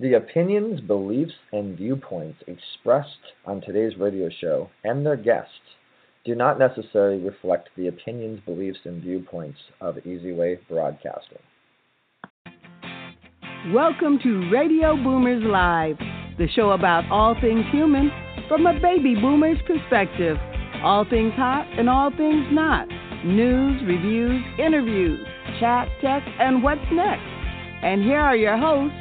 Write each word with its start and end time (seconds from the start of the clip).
The 0.00 0.14
opinions, 0.14 0.80
beliefs, 0.80 1.34
and 1.52 1.76
viewpoints 1.76 2.42
expressed 2.46 3.34
on 3.44 3.60
today's 3.60 3.98
radio 3.98 4.30
show 4.40 4.70
and 4.82 5.04
their 5.04 5.18
guests 5.18 5.76
do 6.24 6.34
not 6.34 6.58
necessarily 6.58 7.22
reflect 7.22 7.68
the 7.76 7.88
opinions, 7.88 8.40
beliefs, 8.46 8.78
and 8.86 9.02
viewpoints 9.02 9.58
of 9.82 9.96
Easyway 9.96 10.58
Broadcasting. 10.70 11.42
Welcome 13.74 14.18
to 14.22 14.48
Radio 14.50 14.96
Boomers 14.96 15.42
Live, 15.44 15.98
the 16.38 16.48
show 16.56 16.70
about 16.70 17.04
all 17.10 17.36
things 17.38 17.66
human 17.70 18.10
from 18.48 18.64
a 18.64 18.80
baby 18.80 19.14
boomer's 19.16 19.58
perspective. 19.66 20.38
All 20.82 21.04
things 21.04 21.34
hot 21.34 21.66
and 21.78 21.90
all 21.90 22.08
things 22.08 22.46
not. 22.52 22.88
News, 23.26 23.82
reviews, 23.86 24.42
interviews, 24.58 25.20
chat, 25.60 25.88
tech, 26.00 26.22
and 26.38 26.62
what's 26.62 26.80
next. 26.90 27.20
And 27.82 28.02
here 28.02 28.20
are 28.20 28.36
your 28.36 28.56
hosts, 28.56 28.96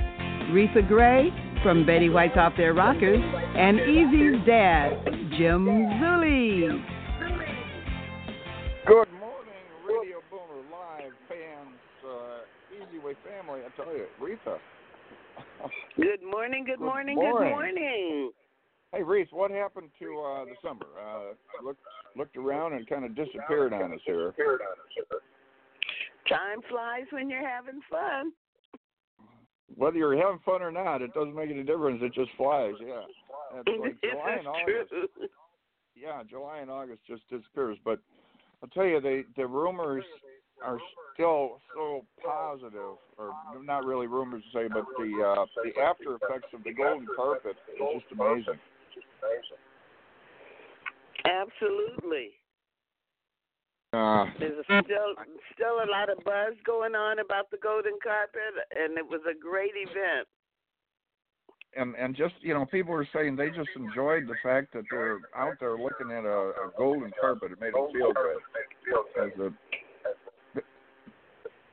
Reatha 0.49 0.87
Grey 0.87 1.31
from 1.61 1.85
Betty 1.85 2.09
White's 2.09 2.35
Off 2.35 2.53
Their 2.57 2.73
Rockers, 2.73 3.21
and 3.21 3.79
Easy's 3.79 4.43
dad, 4.47 5.05
Jim 5.37 5.67
Zuley. 6.01 6.83
Good 8.87 9.11
morning, 9.11 9.67
Radio 9.87 10.17
Boomer 10.31 10.63
Live 10.71 11.13
fans, 11.27 11.77
uh, 12.03 12.73
Easy 12.73 12.97
Way 12.97 13.13
family. 13.23 13.61
I 13.63 13.69
tell 13.75 13.93
you, 13.95 14.05
Reatha. 14.19 14.57
Good 15.95 16.23
morning, 16.23 16.65
good, 16.65 16.79
Good 16.79 16.85
morning, 16.85 17.15
morning. 17.15 17.37
good 17.37 17.49
morning. 17.51 18.31
Hey, 18.91 19.03
Reese, 19.03 19.27
what 19.31 19.51
happened 19.51 19.89
to 19.99 20.05
uh, 20.19 20.45
the 20.45 20.55
summer? 20.63 20.87
Uh, 20.99 21.63
looked 21.63 21.81
looked 22.17 22.37
around 22.37 22.73
and 22.73 22.89
kind 22.89 23.05
of 23.05 23.15
disappeared 23.15 23.71
on 23.71 23.93
us 23.93 23.99
here. 24.03 24.33
Time 26.27 26.61
flies 26.69 27.05
when 27.11 27.29
you're 27.29 27.47
having 27.47 27.81
fun. 27.89 28.31
Whether 29.75 29.97
you're 29.97 30.17
having 30.17 30.39
fun 30.45 30.61
or 30.61 30.71
not, 30.71 31.01
it 31.01 31.13
doesn't 31.13 31.35
make 31.35 31.49
any 31.49 31.63
difference. 31.63 32.01
It 32.01 32.13
just 32.13 32.31
flies. 32.37 32.73
Yeah, 32.79 33.01
it's 33.55 33.79
like 33.79 34.01
July 34.01 34.35
and 34.39 34.47
August. 34.47 34.93
Yeah, 35.95 36.23
July 36.29 36.59
and 36.59 36.71
August 36.71 37.01
just 37.07 37.21
disappears. 37.29 37.77
But 37.83 37.99
I'll 38.61 38.69
tell 38.69 38.85
you, 38.85 38.99
they 38.99 39.23
the 39.37 39.47
rumors 39.47 40.03
are 40.63 40.79
still 41.13 41.61
so 41.73 42.05
positive, 42.25 42.97
or 43.17 43.33
not 43.63 43.85
really 43.85 44.07
rumors 44.07 44.43
to 44.51 44.59
say, 44.59 44.67
but 44.67 44.85
the 44.97 45.23
uh, 45.23 45.45
the 45.63 45.81
after 45.81 46.15
effects 46.15 46.53
of 46.53 46.63
the 46.63 46.73
golden 46.73 47.07
carpet 47.15 47.55
is 47.73 48.01
just 48.01 48.19
amazing. 48.19 48.59
Absolutely. 51.25 52.38
Uh, 53.91 54.25
There's 54.37 54.59
a 54.59 54.63
still 54.83 55.15
still 55.55 55.77
a 55.83 55.89
lot 55.89 56.09
of 56.09 56.23
buzz 56.23 56.53
going 56.65 56.93
on 56.93 57.19
about 57.19 57.49
the 57.49 57.57
golden 57.57 57.93
carpet, 58.03 58.53
and 58.75 58.97
it 58.97 59.05
was 59.07 59.21
a 59.29 59.33
great 59.33 59.73
event. 59.75 60.27
and 61.75 61.95
and 61.95 62.15
just 62.15 62.35
you 62.41 62.53
know, 62.53 62.65
people 62.65 62.93
were 62.93 63.07
saying 63.13 63.35
they 63.35 63.49
just 63.49 63.69
enjoyed 63.75 64.27
the 64.27 64.35
fact 64.43 64.73
that 64.73 64.83
they're 64.91 65.17
out 65.35 65.53
there 65.59 65.75
looking 65.77 66.11
at 66.11 66.23
a, 66.23 66.29
a 66.29 66.71
golden 66.77 67.11
carpet. 67.19 67.51
It 67.51 67.59
made 67.59 67.73
them 67.73 67.87
feel 67.91 68.13
good. 68.13 68.37
As 69.23 69.39
a, 69.39 70.61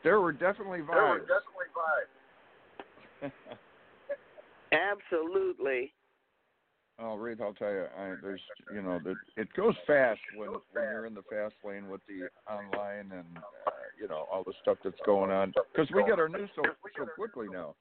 there 0.02 0.20
were 0.20 0.32
definitely 0.32 0.80
vibes. 0.80 1.20
Absolutely. 4.72 5.92
Oh, 6.98 7.16
Reed, 7.16 7.42
I'll 7.42 7.52
tell 7.52 7.70
you, 7.70 7.84
I, 7.98 8.14
there's, 8.22 8.40
you 8.72 8.80
know, 8.80 8.98
the, 9.04 9.14
it 9.36 9.48
goes 9.54 9.74
fast 9.86 10.20
when 10.34 10.48
when 10.48 10.84
you're 10.84 11.04
in 11.04 11.12
the 11.12 11.22
fast 11.28 11.54
lane 11.62 11.88
with 11.90 12.00
the 12.08 12.28
online 12.50 13.12
and 13.12 13.36
uh, 13.36 13.70
you 14.00 14.08
know 14.08 14.26
all 14.32 14.42
the 14.44 14.54
stuff 14.62 14.78
that's 14.82 14.96
going 15.04 15.30
on. 15.30 15.52
Because 15.72 15.90
we 15.94 16.04
get 16.04 16.18
our 16.18 16.28
news 16.28 16.48
so 16.56 16.62
so 16.96 17.06
quickly 17.14 17.48
now. 17.52 17.74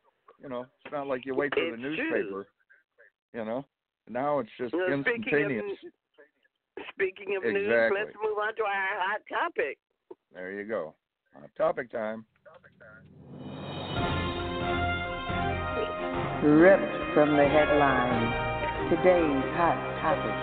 You 0.44 0.50
know, 0.50 0.66
it's 0.84 0.92
not 0.92 1.08
like 1.08 1.26
you 1.26 1.34
wait 1.34 1.54
for 1.54 1.72
the 1.72 1.78
newspaper. 1.78 2.46
You 3.34 3.46
know, 3.46 3.66
now 4.10 4.40
it's 4.40 4.50
just 4.60 4.74
Well, 4.74 5.02
speaking 5.02 5.60
of 5.60 5.66
speaking 6.94 7.38
of 7.38 7.44
news, 7.44 7.92
let's 7.94 8.16
move 8.22 8.38
on 8.38 8.54
to 8.56 8.64
our 8.64 9.00
hot 9.00 9.22
topic. 9.30 9.78
There 10.34 10.52
you 10.52 10.66
go. 10.66 10.94
Uh, 11.38 11.48
topic 11.58 11.90
time. 11.90 12.26
Ripped 16.44 17.14
from 17.14 17.38
the 17.38 17.48
headlines. 17.48 18.45
Today's 18.86 19.42
hot 19.58 19.82
topic. 19.98 20.38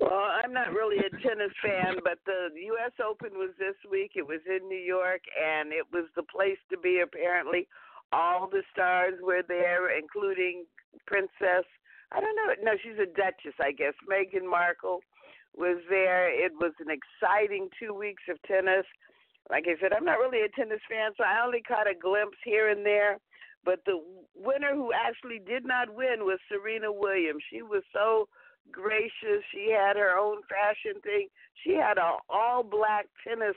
Well, 0.00 0.24
I'm 0.42 0.54
not 0.54 0.72
really 0.72 0.96
a 1.04 1.10
tennis 1.20 1.52
fan, 1.62 1.96
but 2.02 2.16
the 2.24 2.48
U.S. 2.56 2.92
Open 2.96 3.36
was 3.36 3.50
this 3.58 3.76
week. 3.90 4.12
It 4.16 4.26
was 4.26 4.40
in 4.48 4.66
New 4.68 4.80
York, 4.80 5.20
and 5.36 5.70
it 5.70 5.84
was 5.92 6.08
the 6.16 6.22
place 6.22 6.56
to 6.70 6.78
be. 6.78 7.00
Apparently, 7.04 7.68
all 8.10 8.48
the 8.48 8.62
stars 8.72 9.20
were 9.22 9.42
there, 9.46 9.96
including 9.98 10.64
Princess. 11.06 11.68
I 12.10 12.20
don't 12.20 12.34
know. 12.34 12.72
No, 12.72 12.72
she's 12.82 12.98
a 12.98 13.04
Duchess, 13.04 13.60
I 13.60 13.72
guess. 13.72 13.92
Meghan 14.08 14.48
Markle 14.48 15.00
was 15.54 15.76
there. 15.90 16.32
It 16.32 16.52
was 16.58 16.72
an 16.80 16.88
exciting 16.88 17.68
two 17.78 17.92
weeks 17.92 18.22
of 18.30 18.40
tennis. 18.48 18.86
Like 19.50 19.66
I 19.68 19.76
said, 19.78 19.92
I'm 19.92 20.06
not 20.06 20.18
really 20.18 20.40
a 20.40 20.48
tennis 20.48 20.80
fan, 20.88 21.12
so 21.18 21.24
I 21.24 21.44
only 21.44 21.60
caught 21.60 21.86
a 21.86 21.94
glimpse 21.94 22.38
here 22.44 22.70
and 22.70 22.86
there. 22.86 23.18
But 23.64 23.80
the 23.84 24.00
winner 24.34 24.74
who 24.74 24.90
actually 24.92 25.38
did 25.38 25.64
not 25.64 25.94
win 25.94 26.24
was 26.24 26.38
Serena 26.48 26.92
Williams. 26.92 27.42
She 27.50 27.62
was 27.62 27.82
so 27.92 28.28
gracious. 28.72 29.44
She 29.52 29.70
had 29.70 29.96
her 29.96 30.16
own 30.18 30.42
fashion 30.48 31.00
thing. 31.02 31.28
She 31.64 31.74
had 31.74 31.98
a 31.98 32.16
all 32.28 32.62
black 32.62 33.06
tennis 33.26 33.56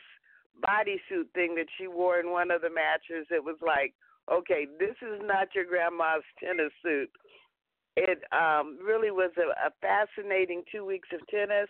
bodysuit 0.61 1.31
thing 1.33 1.55
that 1.55 1.67
she 1.77 1.87
wore 1.87 2.19
in 2.19 2.31
one 2.31 2.51
of 2.51 2.61
the 2.61 2.69
matches. 2.69 3.27
It 3.31 3.43
was 3.43 3.57
like, 3.65 3.93
okay, 4.31 4.67
this 4.79 4.95
is 5.01 5.21
not 5.23 5.55
your 5.55 5.65
grandma's 5.65 6.23
tennis 6.39 6.71
suit. 6.83 7.09
It 7.95 8.23
um 8.31 8.79
really 8.83 9.11
was 9.11 9.31
a, 9.37 9.67
a 9.67 9.71
fascinating 9.81 10.63
two 10.71 10.85
weeks 10.85 11.09
of 11.13 11.25
tennis. 11.27 11.69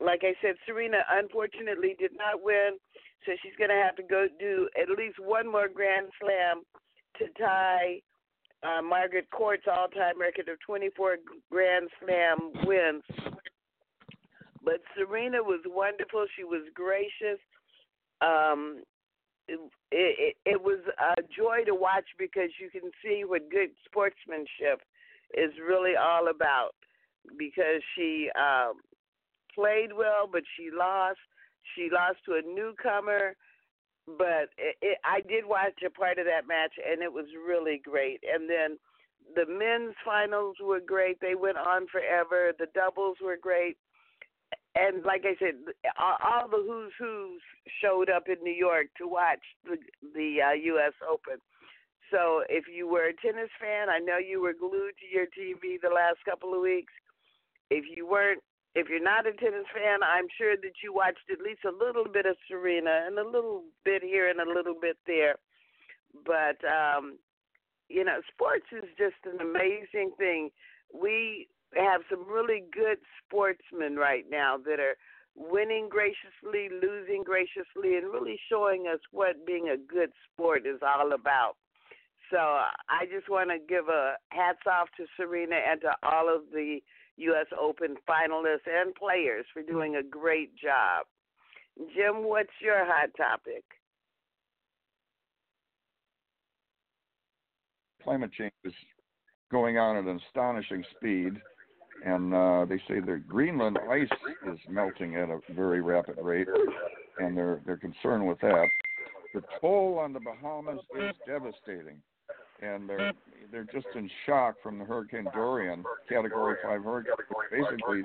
Like 0.00 0.22
I 0.24 0.34
said, 0.42 0.56
Serena 0.66 1.04
unfortunately 1.10 1.94
did 1.98 2.12
not 2.16 2.42
win, 2.42 2.78
so 3.24 3.32
she's 3.42 3.54
going 3.56 3.70
to 3.70 3.78
have 3.78 3.94
to 3.96 4.02
go 4.02 4.26
do 4.40 4.68
at 4.74 4.90
least 4.90 5.20
one 5.20 5.46
more 5.46 5.68
Grand 5.68 6.08
Slam 6.20 6.62
to 7.18 7.26
tie 7.38 8.00
uh, 8.62 8.82
Margaret 8.82 9.30
Court's 9.30 9.64
all-time 9.70 10.20
record 10.20 10.48
of 10.48 10.58
24 10.66 11.16
Grand 11.50 11.88
Slam 12.00 12.38
wins. 12.64 13.02
But 14.64 14.80
Serena 14.96 15.42
was 15.42 15.60
wonderful. 15.66 16.24
She 16.36 16.44
was 16.44 16.62
gracious. 16.74 17.40
Um, 18.22 18.82
it, 19.46 19.60
it, 19.92 20.36
it 20.46 20.62
was 20.62 20.80
a 20.98 21.20
joy 21.36 21.64
to 21.66 21.74
watch 21.74 22.06
because 22.18 22.48
you 22.58 22.70
can 22.70 22.90
see 23.04 23.24
what 23.26 23.50
good 23.50 23.70
sportsmanship 23.84 24.80
is 25.36 25.50
really 25.60 25.96
all 25.96 26.28
about. 26.28 26.70
Because 27.38 27.82
she 27.94 28.30
um, 28.38 28.80
played 29.54 29.92
well, 29.96 30.28
but 30.30 30.42
she 30.56 30.70
lost. 30.76 31.18
She 31.74 31.88
lost 31.92 32.18
to 32.26 32.34
a 32.34 32.42
newcomer 32.42 33.36
but 34.06 34.50
it, 34.58 34.76
it, 34.82 34.98
I 35.04 35.20
did 35.20 35.46
watch 35.46 35.80
a 35.84 35.90
part 35.90 36.18
of 36.18 36.26
that 36.26 36.46
match, 36.46 36.72
and 36.78 37.02
it 37.02 37.12
was 37.12 37.26
really 37.46 37.80
great. 37.82 38.20
And 38.22 38.48
then 38.48 38.78
the 39.34 39.46
men's 39.46 39.94
finals 40.04 40.56
were 40.62 40.80
great; 40.80 41.20
they 41.20 41.34
went 41.34 41.56
on 41.56 41.86
forever. 41.88 42.52
The 42.58 42.68
doubles 42.74 43.16
were 43.22 43.38
great, 43.40 43.76
and 44.74 45.04
like 45.04 45.24
I 45.24 45.34
said, 45.38 45.54
all, 45.98 46.48
the 46.48 46.62
who's 46.66 46.92
who's 46.98 47.42
showed 47.80 48.10
up 48.10 48.24
in 48.28 48.42
New 48.42 48.54
York 48.54 48.86
to 48.98 49.06
watch 49.06 49.42
the 49.64 49.76
the 50.14 50.42
uh, 50.42 50.52
U.S. 50.52 50.92
Open. 51.08 51.38
So 52.10 52.42
if 52.48 52.64
you 52.72 52.88
were 52.88 53.08
a 53.08 53.14
tennis 53.14 53.50
fan, 53.60 53.88
I 53.88 53.98
know 53.98 54.18
you 54.18 54.42
were 54.42 54.52
glued 54.52 54.94
to 55.00 55.06
your 55.10 55.26
TV 55.26 55.80
the 55.80 55.94
last 55.94 56.18
couple 56.24 56.54
of 56.54 56.60
weeks. 56.60 56.92
If 57.70 57.84
you 57.96 58.06
weren't, 58.06 58.42
if 58.74 58.88
you're 58.88 59.02
not 59.02 59.26
a 59.26 59.32
tennis 59.32 59.66
fan, 59.72 60.00
I'm 60.02 60.26
sure 60.36 60.56
that 60.56 60.82
you 60.82 60.92
watched 60.92 61.30
at 61.30 61.40
least 61.40 61.60
a 61.64 61.70
little 61.70 62.06
bit 62.10 62.26
of 62.26 62.36
Serena 62.48 63.04
and 63.06 63.18
a 63.18 63.26
little 63.26 63.62
bit 63.84 64.02
here 64.02 64.28
and 64.28 64.40
a 64.40 64.52
little 64.52 64.74
bit 64.80 64.96
there. 65.06 65.36
But 66.26 66.58
um, 66.66 67.18
you 67.88 68.04
know, 68.04 68.20
sports 68.32 68.66
is 68.72 68.88
just 68.98 69.20
an 69.24 69.40
amazing 69.40 70.12
thing. 70.18 70.50
We 70.92 71.48
have 71.76 72.02
some 72.10 72.26
really 72.28 72.64
good 72.72 72.98
sportsmen 73.22 73.96
right 73.96 74.24
now 74.30 74.56
that 74.64 74.80
are 74.80 74.96
winning 75.36 75.88
graciously, 75.88 76.68
losing 76.70 77.22
graciously, 77.24 77.96
and 77.96 78.12
really 78.12 78.38
showing 78.50 78.86
us 78.92 79.00
what 79.10 79.46
being 79.46 79.68
a 79.68 79.76
good 79.76 80.10
sport 80.24 80.66
is 80.66 80.80
all 80.82 81.12
about. 81.12 81.54
So 82.30 82.38
I 82.38 83.06
just 83.12 83.28
want 83.28 83.50
to 83.50 83.58
give 83.58 83.88
a 83.88 84.14
hats 84.30 84.66
off 84.66 84.88
to 84.96 85.06
Serena 85.16 85.56
and 85.56 85.80
to 85.82 85.94
all 86.02 86.34
of 86.34 86.42
the 86.52 86.80
U.S. 87.16 87.46
Open 87.60 87.96
finalists 88.08 88.66
and 88.66 88.94
players 88.94 89.46
for 89.52 89.62
doing 89.62 89.96
a 89.96 90.02
great 90.02 90.54
job. 90.56 91.06
Jim, 91.94 92.24
what's 92.24 92.50
your 92.60 92.84
hot 92.84 93.10
topic? 93.16 93.64
Climate 98.02 98.30
change 98.32 98.52
is 98.64 98.72
going 99.50 99.78
on 99.78 99.96
at 99.96 100.04
an 100.04 100.20
astonishing 100.28 100.84
speed, 100.96 101.40
and 102.04 102.34
uh, 102.34 102.66
they 102.68 102.78
say 102.88 103.00
the 103.00 103.22
Greenland 103.26 103.78
ice 103.90 104.08
is 104.52 104.58
melting 104.68 105.16
at 105.16 105.30
a 105.30 105.40
very 105.54 105.80
rapid 105.80 106.16
rate, 106.20 106.48
and 107.18 107.36
they're 107.36 107.60
they're 107.64 107.76
concerned 107.76 108.26
with 108.26 108.38
that. 108.40 108.66
the 109.32 109.42
toll 109.60 109.98
on 109.98 110.12
the 110.12 110.20
Bahamas 110.20 110.80
is 110.98 111.14
devastating, 111.26 112.00
and 112.62 112.88
they're 112.88 113.12
they're 113.50 113.66
just 113.72 113.86
in 113.94 114.10
shock 114.26 114.56
from 114.62 114.78
the 114.78 114.84
Hurricane 114.84 115.26
Dorian, 115.32 115.84
Category 116.08 116.56
Five 116.62 116.82
hurricane, 116.82 117.14
basically 117.50 118.02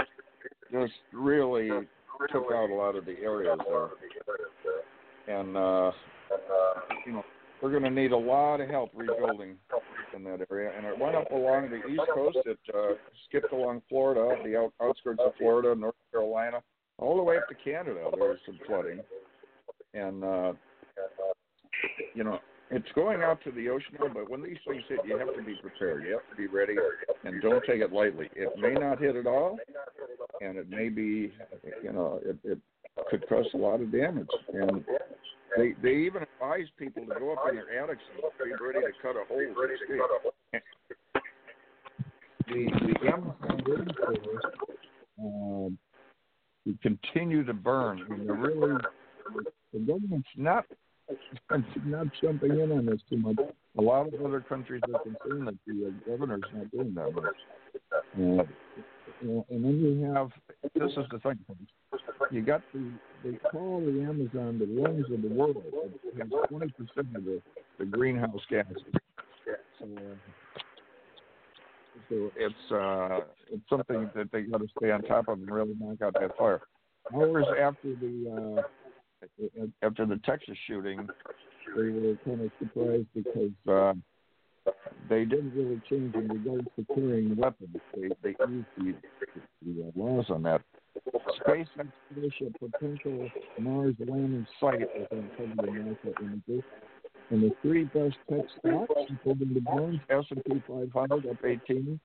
just 0.71 0.93
really 1.13 1.69
took 2.31 2.51
out 2.53 2.69
a 2.69 2.73
lot 2.73 2.95
of 2.95 3.05
the 3.05 3.17
areas 3.23 3.57
there, 3.67 5.39
and 5.39 5.57
uh, 5.57 5.91
you 7.05 7.13
know 7.13 7.23
we're 7.61 7.71
going 7.71 7.83
to 7.83 7.89
need 7.89 8.11
a 8.11 8.17
lot 8.17 8.61
of 8.61 8.69
help 8.69 8.91
rebuilding 8.93 9.55
in 10.15 10.23
that 10.23 10.45
area. 10.49 10.71
And 10.75 10.85
it 10.85 10.97
went 10.97 11.15
up 11.15 11.29
along 11.31 11.69
the 11.69 11.85
east 11.87 12.01
coast. 12.13 12.37
It 12.45 12.57
uh, 12.73 12.93
skipped 13.27 13.51
along 13.51 13.81
Florida, 13.89 14.41
the 14.43 14.57
out, 14.57 14.73
outskirts 14.81 15.19
of 15.25 15.33
Florida, 15.37 15.75
North 15.75 15.95
Carolina, 16.11 16.61
all 16.97 17.17
the 17.17 17.23
way 17.23 17.37
up 17.37 17.47
to 17.49 17.55
Canada. 17.55 18.09
There 18.17 18.29
was 18.29 18.37
some 18.45 18.59
flooding, 18.65 18.99
and 19.93 20.23
uh, 20.23 20.53
you 22.13 22.23
know 22.23 22.39
it's 22.71 22.91
going 22.93 23.21
out 23.21 23.43
to 23.43 23.51
the 23.51 23.69
ocean. 23.69 23.95
But 23.99 24.29
when 24.29 24.43
these 24.43 24.57
things 24.67 24.83
hit, 24.87 24.99
you 25.05 25.17
have 25.17 25.35
to 25.35 25.43
be 25.43 25.55
prepared. 25.55 26.05
You 26.05 26.13
have 26.13 26.29
to 26.29 26.35
be 26.35 26.47
ready, 26.47 26.75
and 27.23 27.41
don't 27.41 27.63
take 27.65 27.81
it 27.81 27.91
lightly. 27.91 28.29
It 28.35 28.49
may 28.57 28.73
not 28.73 28.99
hit 28.99 29.15
at 29.15 29.27
all, 29.27 29.57
and 30.41 30.57
it 30.57 30.69
may 30.69 30.89
be, 30.89 31.33
you 31.83 31.91
know, 31.91 32.19
it, 32.23 32.37
it 32.43 32.59
could 33.09 33.27
cause 33.27 33.45
a 33.53 33.57
lot 33.57 33.81
of 33.81 33.91
damage. 33.91 34.27
And 34.53 34.83
they 35.57 35.73
they 35.81 35.95
even 35.95 36.23
advise 36.23 36.67
people 36.77 37.05
to 37.05 37.19
go 37.19 37.33
up 37.33 37.39
in 37.49 37.55
their 37.55 37.83
attics 37.83 38.01
and 38.13 38.23
be 38.43 38.63
ready 38.63 38.79
to 38.79 38.91
cut 39.01 39.15
a 39.15 39.25
hole 39.27 39.39
the. 39.39 40.59
The 42.47 43.11
Amazon 43.13 43.61
rainforest 43.67 44.69
um, 45.21 45.77
continue 46.81 47.43
to 47.43 47.53
burn. 47.53 48.05
Mean, 48.09 48.25
they're 48.25 48.35
really 48.35 48.77
the 49.73 49.79
government's 49.79 50.27
not 50.35 50.65
not 51.85 52.07
jumping 52.21 52.51
in 52.51 52.71
on 52.71 52.85
this 52.85 53.01
too 53.09 53.17
much. 53.17 53.37
A 53.77 53.81
lot 53.81 54.13
of 54.13 54.25
other 54.25 54.41
countries 54.41 54.81
are 54.93 54.99
concerned 54.99 55.47
that 55.47 55.55
the 55.65 55.87
uh, 55.87 56.11
governor's 56.11 56.41
not 56.53 56.71
doing 56.71 56.93
that 56.95 57.13
much. 57.13 57.35
Uh, 57.93 58.43
and 59.49 59.63
then 59.65 59.79
you 59.79 60.13
have 60.13 60.29
this 60.75 60.91
is 60.91 61.05
the 61.11 61.19
thing, 61.19 61.39
you 62.31 62.41
got 62.41 62.61
the 62.73 62.91
they 63.23 63.37
call 63.51 63.81
the 63.81 64.01
Amazon 64.01 64.59
the 64.59 64.65
lungs 64.65 65.05
of 65.11 65.21
the 65.21 65.27
world. 65.27 65.61
It 65.65 66.17
has 66.17 66.29
twenty 66.47 66.71
percent 66.71 67.15
of 67.15 67.25
the, 67.25 67.41
the 67.79 67.85
greenhouse 67.85 68.41
gases. 68.49 68.77
So, 69.79 69.87
so 72.09 72.31
it's 72.37 72.71
uh, 72.71 73.19
it's 73.51 73.63
something 73.69 74.09
that 74.15 74.31
they 74.31 74.43
got 74.43 74.59
to 74.59 74.67
stay 74.77 74.91
on 74.91 75.01
top 75.03 75.27
of 75.27 75.39
and 75.39 75.51
really 75.51 75.75
knock 75.79 76.01
out 76.01 76.13
that 76.19 76.37
fire. 76.37 76.61
Hours 77.13 77.45
after 77.59 77.95
the 77.95 78.59
uh, 78.59 78.61
after 79.83 80.05
the 80.05 80.17
Texas 80.25 80.57
shooting, 80.67 81.07
they 81.75 81.89
were 81.89 82.15
kind 82.25 82.41
of 82.41 82.51
surprised 82.59 83.07
because 83.13 83.51
uh, 83.67 83.93
they 85.09 85.25
didn't 85.25 85.53
really 85.55 85.81
change 85.89 86.13
in 86.15 86.27
regards 86.27 86.67
to 86.75 86.85
carrying 86.93 87.35
weapons. 87.35 87.75
They 87.95 88.09
they 88.23 88.35
used 88.47 88.67
the, 88.77 88.95
the 89.65 89.87
uh, 89.87 89.91
laws 89.95 90.25
on 90.29 90.43
that. 90.43 90.61
Space 91.41 91.67
exploration 91.79 92.53
potential 92.59 93.29
Mars 93.59 93.95
landing 93.99 94.45
site 94.59 94.81
is 94.81 95.07
uncovered 95.11 95.69
in 95.69 95.97
NASA 96.03 96.21
images. 96.21 96.63
And 97.31 97.43
the 97.43 97.51
three 97.61 97.83
best 97.83 98.15
tech 98.27 98.45
stocks, 98.57 98.93
including 99.07 99.53
the 99.53 99.59
bonds, 99.61 99.99
S&P 100.09 100.63
500 100.67 101.27
up 101.27 101.45
18, 101.45 101.99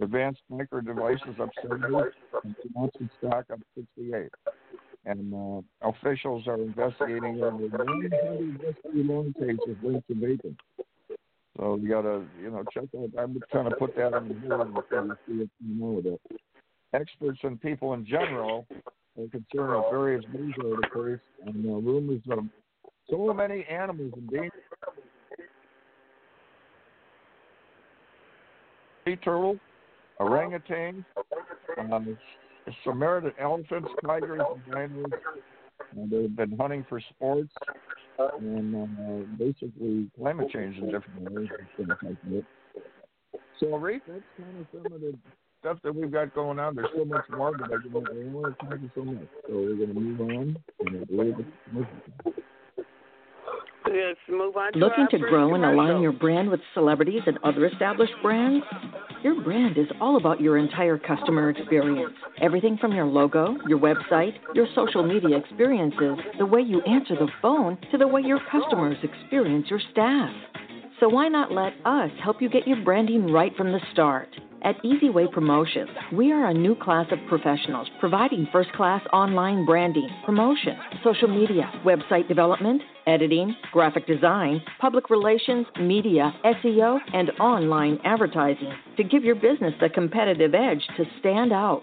Advanced 0.00 0.40
Micro 0.48 0.80
Devices 0.80 1.36
up 1.38 1.50
70, 1.60 1.84
and 2.44 2.56
Johnson 2.74 3.10
stock 3.18 3.44
up 3.52 3.60
68. 3.74 4.30
And 5.06 5.32
uh, 5.32 5.88
officials 5.88 6.46
are 6.46 6.60
investigating 6.60 7.42
over 7.42 7.84
900 7.84 8.60
risky 8.60 9.02
loan 9.02 9.34
cases 9.38 9.76
linked 9.82 10.06
to 10.08 10.14
vaping. 10.14 10.56
So 11.56 11.76
you 11.76 11.88
gotta, 11.88 12.22
you 12.40 12.50
know, 12.50 12.64
check 12.72 12.84
out. 12.96 13.10
I'm 13.18 13.40
trying 13.50 13.70
to 13.70 13.76
put 13.76 13.96
that 13.96 14.14
on 14.14 14.28
the 14.28 14.34
board 14.34 14.68
and 14.92 15.12
see 15.26 15.42
if 15.42 15.48
you 15.58 15.80
know 15.80 15.92
with 15.92 16.06
it. 16.06 16.20
Experts 16.92 17.38
and 17.42 17.60
people 17.60 17.94
in 17.94 18.04
general 18.04 18.66
are 19.18 19.26
concerned 19.28 19.76
with 19.76 19.84
various 19.90 20.24
news 20.32 20.54
articles 20.58 21.18
and 21.46 21.66
uh, 21.66 21.68
rumors 21.68 22.22
of 22.30 22.44
so 23.08 23.32
many 23.34 23.64
animals 23.70 24.12
in 24.16 24.26
danger. 24.26 24.50
Sea 29.04 29.16
turtle, 29.16 29.58
orangutan, 30.18 31.04
uh, 31.78 32.00
Sumatran 32.84 33.32
elephants, 33.38 33.88
tigers, 34.04 34.40
and 34.40 34.74
rhinos. 34.74 35.06
Uh, 35.12 36.06
they've 36.10 36.36
been 36.36 36.56
hunting 36.58 36.84
for 36.88 37.00
sports 37.00 37.52
and 38.18 38.74
uh, 38.74 39.26
basically 39.38 40.10
climate 40.18 40.50
change 40.50 40.76
in 40.76 40.90
different 40.90 41.32
ways. 41.32 41.48
So, 43.58 43.76
Reef, 43.76 44.02
that's 44.06 44.22
kind 44.38 44.60
of 44.60 44.66
some 44.72 44.92
of 44.92 45.00
the 45.00 45.14
stuff 45.60 45.78
that 45.84 45.94
we've 45.94 46.10
got 46.10 46.34
going 46.34 46.58
on. 46.58 46.74
There's 46.74 46.88
so 46.96 47.04
much 47.04 47.24
more, 47.30 47.56
but 47.56 47.68
I 47.68 47.76
don't 47.82 48.32
want 48.32 48.58
to 48.58 48.66
talk 48.66 48.78
so 48.94 49.04
much. 49.04 49.28
So 49.46 49.54
we're 49.54 49.76
going 49.76 49.94
to 49.94 50.00
move 50.00 50.20
on, 50.20 50.56
and 50.80 51.00
I 51.00 51.04
believe 51.04 51.34
it's 51.38 51.48
Let's 51.72 51.72
move 51.72 51.86
on. 52.26 52.32
To 53.90 54.14
Looking 54.76 55.08
to 55.10 55.18
grow 55.18 55.54
and 55.54 55.64
align 55.64 56.00
your 56.00 56.12
brand 56.12 56.48
with 56.48 56.60
celebrities 56.74 57.22
and 57.26 57.38
other 57.42 57.66
established 57.66 58.12
brands? 58.22 58.64
Your 59.24 59.42
brand 59.42 59.76
is 59.76 59.88
all 60.00 60.16
about 60.16 60.40
your 60.40 60.58
entire 60.58 60.96
customer 60.96 61.50
experience. 61.50 62.14
Everything 62.40 62.78
from 62.80 62.92
your 62.92 63.06
logo, 63.06 63.56
your 63.66 63.80
website, 63.80 64.34
your 64.54 64.68
social 64.76 65.02
media 65.02 65.36
experiences, 65.36 66.24
the 66.38 66.46
way 66.46 66.60
you 66.60 66.80
answer 66.82 67.16
the 67.16 67.28
phone, 67.42 67.78
to 67.90 67.98
the 67.98 68.06
way 68.06 68.20
your 68.22 68.38
customers 68.52 68.96
experience 69.02 69.66
your 69.68 69.80
staff. 69.90 70.30
So 71.00 71.08
why 71.08 71.26
not 71.26 71.50
let 71.50 71.72
us 71.84 72.10
help 72.22 72.40
you 72.40 72.48
get 72.48 72.68
your 72.68 72.84
branding 72.84 73.32
right 73.32 73.54
from 73.56 73.72
the 73.72 73.80
start? 73.92 74.28
At 74.62 74.76
Easyway 74.82 75.32
Promotions, 75.32 75.88
we 76.12 76.32
are 76.32 76.48
a 76.48 76.52
new 76.52 76.74
class 76.74 77.06
of 77.12 77.18
professionals 77.28 77.88
providing 77.98 78.46
first 78.52 78.70
class 78.72 79.00
online 79.10 79.64
branding, 79.64 80.08
promotion, 80.26 80.76
social 81.02 81.28
media, 81.28 81.70
website 81.82 82.28
development, 82.28 82.82
editing, 83.06 83.56
graphic 83.72 84.06
design, 84.06 84.60
public 84.78 85.08
relations, 85.08 85.66
media, 85.80 86.34
SEO, 86.44 86.98
and 87.14 87.30
online 87.40 87.98
advertising 88.04 88.70
to 88.98 89.02
give 89.02 89.24
your 89.24 89.34
business 89.34 89.72
the 89.80 89.88
competitive 89.88 90.54
edge 90.54 90.86
to 90.98 91.04
stand 91.20 91.54
out. 91.54 91.82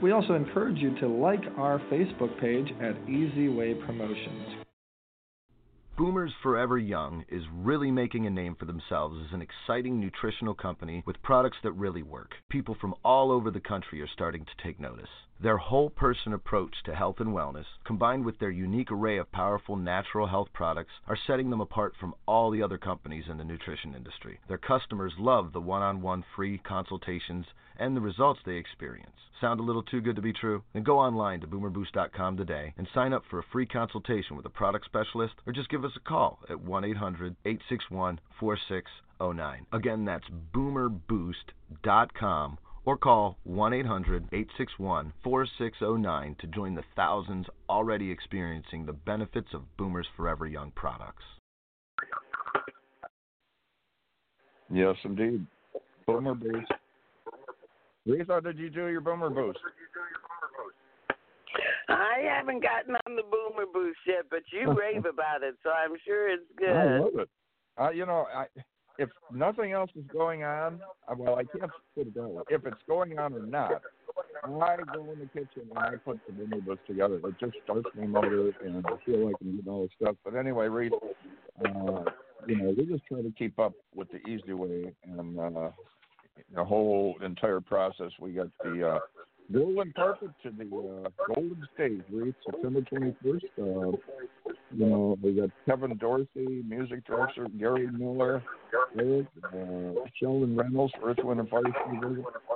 We 0.00 0.12
also 0.12 0.34
encourage 0.34 0.78
you 0.78 0.96
to 1.00 1.08
like 1.08 1.42
our 1.56 1.80
Facebook 1.90 2.38
page 2.40 2.72
at 2.80 2.96
Easy 3.08 3.48
Way 3.48 3.74
Promotions. 3.74 4.64
Boomers 5.96 6.32
Forever 6.40 6.78
Young 6.78 7.24
is 7.28 7.42
really 7.52 7.90
making 7.90 8.24
a 8.24 8.30
name 8.30 8.54
for 8.54 8.66
themselves 8.66 9.16
as 9.26 9.34
an 9.34 9.42
exciting 9.42 9.98
nutritional 9.98 10.54
company 10.54 11.02
with 11.04 11.20
products 11.24 11.56
that 11.64 11.72
really 11.72 12.04
work. 12.04 12.30
People 12.48 12.76
from 12.80 12.94
all 13.04 13.32
over 13.32 13.50
the 13.50 13.58
country 13.58 14.00
are 14.00 14.06
starting 14.06 14.44
to 14.44 14.64
take 14.64 14.78
notice. 14.78 15.08
Their 15.40 15.58
whole 15.58 15.88
person 15.88 16.32
approach 16.32 16.82
to 16.82 16.96
health 16.96 17.20
and 17.20 17.28
wellness, 17.28 17.66
combined 17.84 18.24
with 18.24 18.40
their 18.40 18.50
unique 18.50 18.90
array 18.90 19.18
of 19.18 19.30
powerful 19.30 19.76
natural 19.76 20.26
health 20.26 20.48
products, 20.52 20.94
are 21.06 21.16
setting 21.28 21.48
them 21.48 21.60
apart 21.60 21.94
from 21.94 22.16
all 22.26 22.50
the 22.50 22.60
other 22.60 22.76
companies 22.76 23.28
in 23.28 23.38
the 23.38 23.44
nutrition 23.44 23.94
industry. 23.94 24.40
Their 24.48 24.58
customers 24.58 25.12
love 25.16 25.52
the 25.52 25.60
one 25.60 25.80
on 25.80 26.02
one 26.02 26.24
free 26.34 26.58
consultations 26.58 27.46
and 27.78 27.96
the 27.96 28.00
results 28.00 28.40
they 28.44 28.56
experience. 28.56 29.14
Sound 29.40 29.60
a 29.60 29.62
little 29.62 29.84
too 29.84 30.00
good 30.00 30.16
to 30.16 30.22
be 30.22 30.32
true? 30.32 30.64
Then 30.72 30.82
go 30.82 30.98
online 30.98 31.40
to 31.42 31.46
boomerboost.com 31.46 32.36
today 32.36 32.74
and 32.76 32.88
sign 32.92 33.12
up 33.12 33.22
for 33.30 33.38
a 33.38 33.46
free 33.52 33.66
consultation 33.66 34.36
with 34.36 34.44
a 34.44 34.50
product 34.50 34.86
specialist 34.86 35.34
or 35.46 35.52
just 35.52 35.68
give 35.68 35.84
us 35.84 35.94
a 35.94 36.00
call 36.00 36.40
at 36.50 36.60
1 36.60 36.82
800 36.82 37.36
861 37.44 38.18
4609. 38.40 39.66
Again, 39.72 40.04
that's 40.04 40.26
boomerboost.com 40.52 42.58
or 42.88 42.96
call 42.96 43.36
1 43.44 43.74
800 43.74 44.24
861 44.32 45.12
4609 45.22 46.36
to 46.40 46.46
join 46.46 46.74
the 46.74 46.82
thousands 46.96 47.44
already 47.68 48.10
experiencing 48.10 48.86
the 48.86 48.94
benefits 48.94 49.48
of 49.52 49.76
Boomer's 49.76 50.06
Forever 50.16 50.46
Young 50.46 50.70
products. 50.70 51.22
Yes, 54.70 54.96
indeed. 55.04 55.46
Boomer 56.06 56.34
Boost. 56.34 56.72
Lisa, 58.06 58.40
did 58.42 58.58
you 58.58 58.70
do 58.70 58.86
your 58.86 59.02
Boomer 59.02 59.28
Boost? 59.28 59.58
I 61.90 62.22
haven't 62.26 62.62
gotten 62.62 62.96
on 63.06 63.16
the 63.16 63.22
Boomer 63.22 63.66
Boost 63.70 63.98
yet, 64.06 64.24
but 64.30 64.40
you 64.50 64.72
rave 64.80 65.04
about 65.04 65.42
it, 65.42 65.56
so 65.62 65.68
I'm 65.68 65.94
sure 66.06 66.30
it's 66.30 66.42
good. 66.56 66.70
I 66.70 67.00
love 67.00 67.18
it. 67.18 67.96
you 67.96 68.06
know, 68.06 68.24
I, 68.34 68.46
if 68.98 69.08
nothing 69.32 69.72
else 69.72 69.90
is 69.96 70.04
going 70.12 70.42
on, 70.42 70.80
uh, 71.08 71.14
well, 71.16 71.36
I 71.36 71.44
can't 71.44 71.70
put 71.94 72.08
it 72.08 72.14
that 72.14 72.28
way. 72.28 72.42
If 72.50 72.66
it's 72.66 72.82
going 72.88 73.18
on 73.18 73.32
or 73.32 73.46
not, 73.46 73.82
I 74.44 74.76
go 74.94 75.12
in 75.12 75.20
the 75.20 75.26
kitchen 75.32 75.68
and 75.70 75.78
I 75.78 75.96
put 75.96 76.20
the 76.26 76.42
omnibus 76.42 76.78
together. 76.86 77.20
It 77.24 77.34
just 77.40 77.54
starts 77.64 77.88
my 77.96 78.06
motor, 78.06 78.52
and 78.64 78.84
I 78.84 78.90
feel 79.06 79.26
like 79.26 79.36
I'm 79.40 79.56
getting 79.56 79.70
all 79.70 79.82
this 79.82 79.90
stuff. 80.00 80.16
But 80.24 80.34
anyway, 80.34 80.66
Reed, 80.66 80.92
uh, 81.64 82.04
you 82.46 82.56
know, 82.56 82.74
we 82.76 82.86
just 82.86 83.06
try 83.06 83.22
to 83.22 83.32
keep 83.38 83.58
up 83.58 83.72
with 83.94 84.08
the 84.10 84.18
easy 84.28 84.52
way 84.52 84.92
and 85.04 85.38
uh, 85.38 85.70
the 86.54 86.64
whole 86.64 87.16
entire 87.22 87.60
process. 87.60 88.10
We 88.20 88.32
got 88.32 88.48
the 88.64 88.88
uh, 88.88 88.98
golden 89.52 89.92
carpet 89.94 90.30
to 90.42 90.50
the 90.50 90.64
uh, 90.64 91.34
golden 91.34 91.66
stage, 91.74 92.02
Reed, 92.12 92.34
September 92.44 92.80
21st. 92.82 93.44
Uh, 93.58 93.96
you 94.72 94.86
know, 94.86 95.18
we 95.22 95.32
got 95.32 95.50
Kevin 95.66 95.96
Dorsey, 95.96 96.62
music 96.66 97.04
director 97.06 97.46
Gary 97.58 97.88
Miller, 97.90 98.42
Eric, 98.98 99.26
uh, 99.44 100.00
Sheldon 100.20 100.56
Reynolds, 100.56 100.92
Earth, 101.02 101.18
Wind, 101.22 101.40
and 101.40 101.48
Fire. 101.48 101.62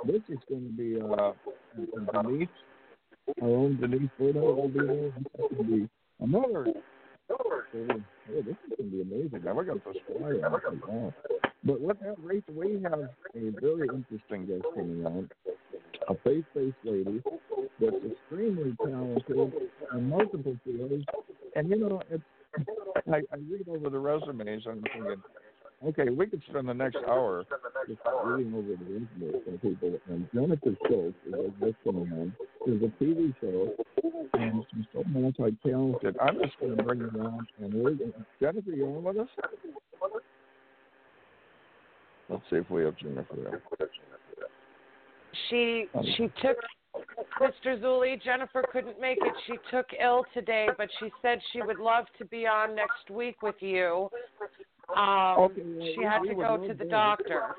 This 0.05 0.21
is 0.29 0.37
going 0.47 0.67
to 0.67 0.73
be 0.75 1.01
uh, 1.01 1.31
Denise, 2.21 2.47
our 3.41 3.47
own 3.47 3.79
Denise 3.79 4.09
Burdo 4.19 4.55
will 4.55 4.67
be 4.67 4.79
there. 4.79 5.11
This 5.11 5.13
is 5.17 5.57
going 5.57 5.57
to 5.57 5.63
be 5.63 5.89
another. 6.19 6.67
Oh, 7.29 7.61
this 7.73 7.81
is 7.81 8.77
going 8.77 8.77
to 8.77 8.83
be 8.83 9.01
amazing. 9.01 9.31
We 9.33 9.65
got 9.65 9.65
the 9.65 9.93
flyer. 10.19 11.13
But 11.65 11.79
with 11.79 11.99
that, 12.01 12.15
Rachel, 12.21 12.53
we 12.53 12.81
have 12.83 13.09
a 13.35 13.61
very 13.61 13.87
interesting 13.87 14.45
guest 14.45 14.65
coming 14.75 15.05
on 15.05 15.29
a 16.09 16.15
faith-based 16.23 16.75
lady 16.83 17.21
that's 17.79 17.95
extremely 18.11 18.75
talented 18.83 19.53
in 19.93 20.09
multiple 20.09 20.55
fields. 20.63 21.05
And 21.55 21.69
you 21.69 21.77
know, 21.77 22.01
it's 22.09 22.23
I, 23.11 23.17
I 23.17 23.37
read 23.49 23.67
over 23.67 23.89
the 23.89 23.99
resumes 23.99 24.63
and 24.65 24.67
I'm 24.67 24.83
thinking, 24.83 25.23
okay, 25.87 26.09
we 26.09 26.27
could 26.27 26.41
spend 26.49 26.69
the 26.69 26.73
next 26.73 26.97
hour 27.07 27.45
just 27.87 27.99
reading 28.23 28.53
over 28.53 28.67
the 28.67 28.85
resumes 28.85 29.43
from 29.43 29.57
people. 29.57 29.99
And 30.09 30.27
Jennifer 30.33 30.75
Schultz 30.87 31.17
is 31.61 31.75
coming 31.83 32.11
on. 32.13 32.35
There's 32.65 32.81
a 32.83 33.03
TV 33.03 33.33
show, 33.41 33.73
and 34.33 34.63
she's 34.73 34.85
so 34.93 35.03
multi-talented. 35.07 36.15
I'm 36.21 36.39
just 36.41 36.59
going 36.59 36.77
to 36.77 36.83
bring 36.83 36.99
her 36.99 37.21
on, 37.21 37.47
and 37.61 37.73
we're 37.73 37.91
going 37.91 38.13
Jennifer, 38.39 38.71
you 38.71 38.85
on 38.85 39.03
with 39.03 39.17
us? 39.17 39.27
Let's 42.29 42.43
see 42.49 42.57
if 42.57 42.69
we 42.69 42.83
have 42.83 42.97
Jennifer. 42.97 43.61
She 45.49 45.87
she 46.15 46.29
took 46.41 46.57
Mr. 47.41 47.81
Zuley. 47.81 48.21
Jennifer 48.21 48.63
couldn't 48.71 48.99
make 48.99 49.17
it. 49.21 49.33
She 49.47 49.53
took 49.71 49.87
ill 50.01 50.25
today, 50.33 50.67
but 50.77 50.89
she 50.99 51.11
said 51.21 51.39
she 51.51 51.61
would 51.61 51.79
love 51.79 52.05
to 52.17 52.25
be 52.25 52.45
on 52.45 52.75
next 52.75 53.09
week 53.11 53.41
with 53.41 53.55
you. 53.59 54.09
Um, 54.95 55.39
okay, 55.39 55.61
well, 55.65 55.87
she 55.95 56.03
had 56.03 56.19
to 56.19 56.35
go 56.35 56.67
to 56.67 56.73
the 56.73 56.85
doctor. 56.85 57.55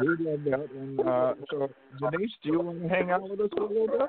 We 0.00 0.08
love 0.08 0.40
that. 0.44 0.68
And 0.72 1.00
uh, 1.00 1.34
so, 1.50 1.70
Denise, 1.98 2.30
do 2.42 2.52
you 2.52 2.60
want 2.60 2.82
to 2.82 2.88
hang 2.88 3.10
out 3.10 3.22
with 3.22 3.40
us 3.40 3.50
a 3.56 3.62
little 3.62 3.86
bit? 3.86 4.08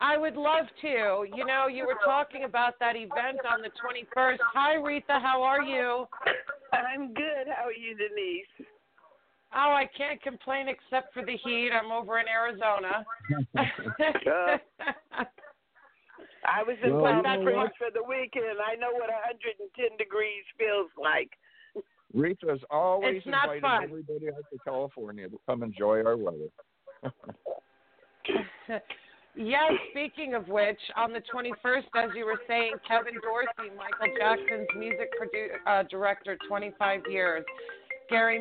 I 0.00 0.16
would 0.16 0.36
love 0.36 0.66
to. 0.82 1.26
You 1.34 1.44
know, 1.46 1.66
you 1.66 1.86
were 1.86 1.98
talking 2.04 2.44
about 2.44 2.78
that 2.80 2.96
event 2.96 3.38
on 3.50 3.62
the 3.62 3.70
21st. 3.70 4.38
Hi, 4.54 4.76
Reatha. 4.76 5.20
How 5.20 5.42
are 5.42 5.62
you? 5.62 6.06
I'm 6.72 7.14
good. 7.14 7.46
How 7.54 7.66
are 7.66 7.72
you, 7.72 7.96
Denise? 7.96 8.68
Oh, 9.56 9.72
I 9.72 9.88
can't 9.96 10.20
complain 10.20 10.66
except 10.68 11.14
for 11.14 11.24
the 11.24 11.36
heat. 11.44 11.70
I'm 11.70 11.92
over 11.92 12.18
in 12.18 12.26
Arizona. 12.26 13.04
I 16.46 16.62
was 16.62 16.76
in 16.82 16.94
well, 16.94 17.22
Palm 17.22 17.42
Springs 17.42 17.70
for 17.78 17.88
the 17.94 18.02
weekend. 18.02 18.58
I 18.58 18.74
know 18.74 18.92
what 18.92 19.08
110 19.08 19.96
degrees 19.96 20.44
feels 20.58 20.90
like. 21.00 21.30
Rita's 22.12 22.60
always 22.70 23.18
it's 23.18 23.26
not 23.26 23.54
inviting 23.54 23.62
fun. 23.62 23.84
everybody 23.84 24.28
out 24.28 24.44
to 24.52 24.58
California 24.64 25.28
to 25.28 25.38
come 25.46 25.62
enjoy 25.62 26.02
our 26.04 26.16
weather. 26.16 26.50
yes, 29.36 29.72
speaking 29.90 30.34
of 30.34 30.48
which, 30.48 30.78
on 30.96 31.12
the 31.12 31.22
21st, 31.32 31.84
as 31.96 32.10
you 32.16 32.24
were 32.24 32.40
saying, 32.46 32.74
Kevin 32.86 33.14
Dorsey, 33.22 33.74
Michael 33.76 34.14
Jackson's 34.16 34.68
music 34.78 35.10
produ- 35.20 35.58
uh, 35.66 35.82
director, 35.90 36.36
25 36.48 37.00
years. 37.10 37.44
Gary 38.10 38.38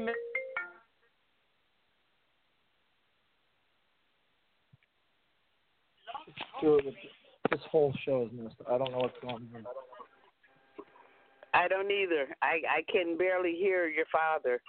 this 7.52 7.60
whole 7.72 7.94
show 8.06 8.24
is 8.24 8.30
messed 8.34 8.56
up. 8.62 8.68
I 8.72 8.78
don't 8.78 8.92
know 8.92 9.00
what's 9.00 9.20
going 9.22 9.48
on. 9.56 9.66
I 11.54 11.68
don't 11.68 11.92
either. 11.92 12.28
I 12.42 12.62
I 12.68 12.92
can 12.92 13.18
barely 13.18 13.54
hear 13.54 13.88
your 13.88 14.06
father. 14.12 14.60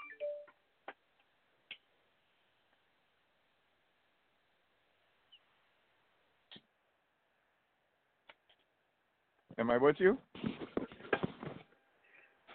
Am 9.59 9.71
I 9.71 9.79
with 9.79 9.97
you? 9.99 10.19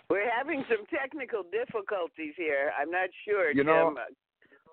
We're 0.10 0.30
having 0.30 0.66
some 0.68 0.86
technical 0.88 1.44
difficulties 1.44 2.34
here. 2.36 2.72
I'm 2.80 2.92
not 2.92 3.10
sure, 3.26 3.52
you 3.52 3.64
Jim. 3.64 3.66
Know, 3.68 3.96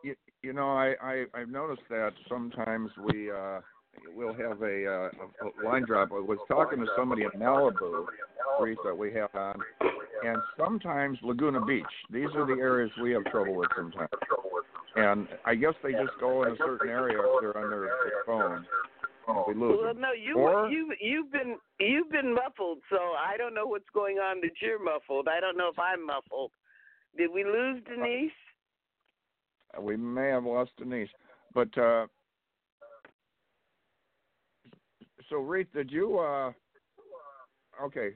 you, 0.03 0.15
you 0.43 0.53
know, 0.53 0.69
I, 0.73 0.95
I 1.01 1.25
I've 1.35 1.49
noticed 1.49 1.83
that 1.91 2.13
sometimes 2.29 2.91
we 2.99 3.31
uh 3.31 3.61
we'll 4.15 4.35
have 4.35 4.63
a, 4.63 4.87
uh, 4.87 5.11
a 5.43 5.67
line 5.67 5.85
drop. 5.87 6.11
I 6.13 6.21
was 6.21 6.39
talking 6.49 6.79
to 6.81 6.87
somebody 6.97 7.23
in 7.23 7.31
Malibu, 7.41 8.07
Reese, 8.61 8.79
that 8.85 8.97
we 8.97 9.13
have 9.13 9.35
on, 9.35 9.61
and 10.25 10.39
sometimes 10.59 11.19
Laguna 11.23 11.65
Beach. 11.65 11.85
These 12.11 12.29
are 12.35 12.47
the 12.47 12.61
areas 12.61 12.91
we 13.03 13.13
have 13.13 13.25
trouble 13.27 13.55
with 13.55 13.69
sometimes. 13.77 14.09
And 14.97 15.29
I 15.45 15.55
guess 15.55 15.75
they 15.83 15.93
just 15.93 16.13
go 16.21 16.45
in 16.45 16.53
a 16.53 16.57
certain 16.57 16.89
area 16.89 17.19
if 17.19 17.41
they're 17.41 17.57
on 17.57 17.71
their, 17.71 17.89
phone. 18.25 18.65
We 19.49 19.55
lose 19.55 19.79
well, 19.83 19.95
no, 19.95 20.13
you 20.13 20.37
or, 20.37 20.71
you 20.71 20.95
you've 21.01 21.33
been 21.33 21.57
you've 21.81 22.11
been 22.11 22.33
muffled, 22.33 22.79
so 22.89 22.97
I 22.97 23.37
don't 23.37 23.55
know 23.55 23.67
what's 23.67 23.91
going 23.93 24.19
on 24.19 24.41
that 24.43 24.53
you're 24.63 24.83
muffled. 24.83 25.27
I 25.27 25.41
don't 25.41 25.57
know 25.57 25.69
if 25.69 25.79
I'm 25.81 26.07
muffled. 26.07 26.53
Did 27.17 27.33
we 27.33 27.43
lose 27.43 27.83
Denise? 27.89 28.31
We 29.81 29.97
may 29.97 30.29
have 30.29 30.45
lost 30.45 30.71
Denise, 30.79 31.09
but 31.55 31.77
uh, 31.77 32.07
so 35.29 35.37
Reed, 35.37 35.67
did 35.75 35.91
you? 35.91 36.19
uh 36.19 36.53
Okay, 37.83 38.11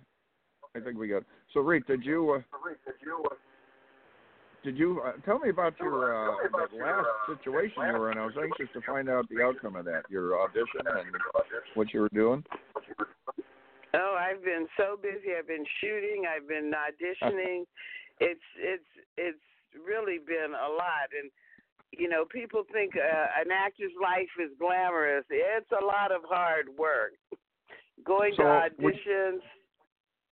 I 0.75 0.81
think 0.81 0.99
we 0.99 1.09
got. 1.09 1.23
So 1.53 1.61
Reed, 1.61 1.83
did 1.87 2.05
you? 2.05 2.39
Uh, 2.39 2.59
did 4.63 4.77
you 4.77 5.03
uh, 5.05 5.13
tell 5.25 5.39
me 5.39 5.49
about 5.49 5.75
your 5.81 6.15
uh, 6.15 6.37
that 6.53 6.77
last 6.79 7.07
situation 7.27 7.83
you 7.87 7.99
were 7.99 8.13
in? 8.13 8.19
I 8.19 8.25
was 8.25 8.35
anxious 8.41 8.69
to 8.75 8.81
find 8.83 9.09
out 9.09 9.27
the 9.29 9.43
outcome 9.43 9.77
of 9.77 9.85
that, 9.87 10.03
your 10.11 10.41
audition 10.41 10.85
and 10.85 11.07
what 11.75 11.93
you 11.95 12.01
were 12.01 12.11
doing. 12.13 12.45
Oh, 13.95 14.17
I've 14.19 14.45
been 14.45 14.67
so 14.77 14.97
busy. 15.01 15.35
I've 15.37 15.49
been 15.49 15.65
shooting. 15.81 16.25
I've 16.29 16.47
been 16.47 16.73
auditioning. 16.73 17.65
it's 18.21 18.41
it's 18.59 18.91
it's 19.17 19.47
really 19.87 20.19
been 20.19 20.53
a 20.53 20.71
lot, 20.73 21.09
and 21.21 21.31
you 21.93 22.09
know, 22.09 22.25
people 22.25 22.63
think 22.73 22.95
uh, 22.97 23.27
an 23.41 23.51
actor's 23.51 23.93
life 24.01 24.31
is 24.39 24.51
glamorous. 24.59 25.25
It's 25.31 25.71
a 25.73 25.85
lot 25.85 26.13
of 26.13 26.23
hard 26.29 26.67
work. 26.79 27.13
Going 28.05 28.33
so, 28.37 28.43
to 28.43 28.49
auditions. 28.49 29.41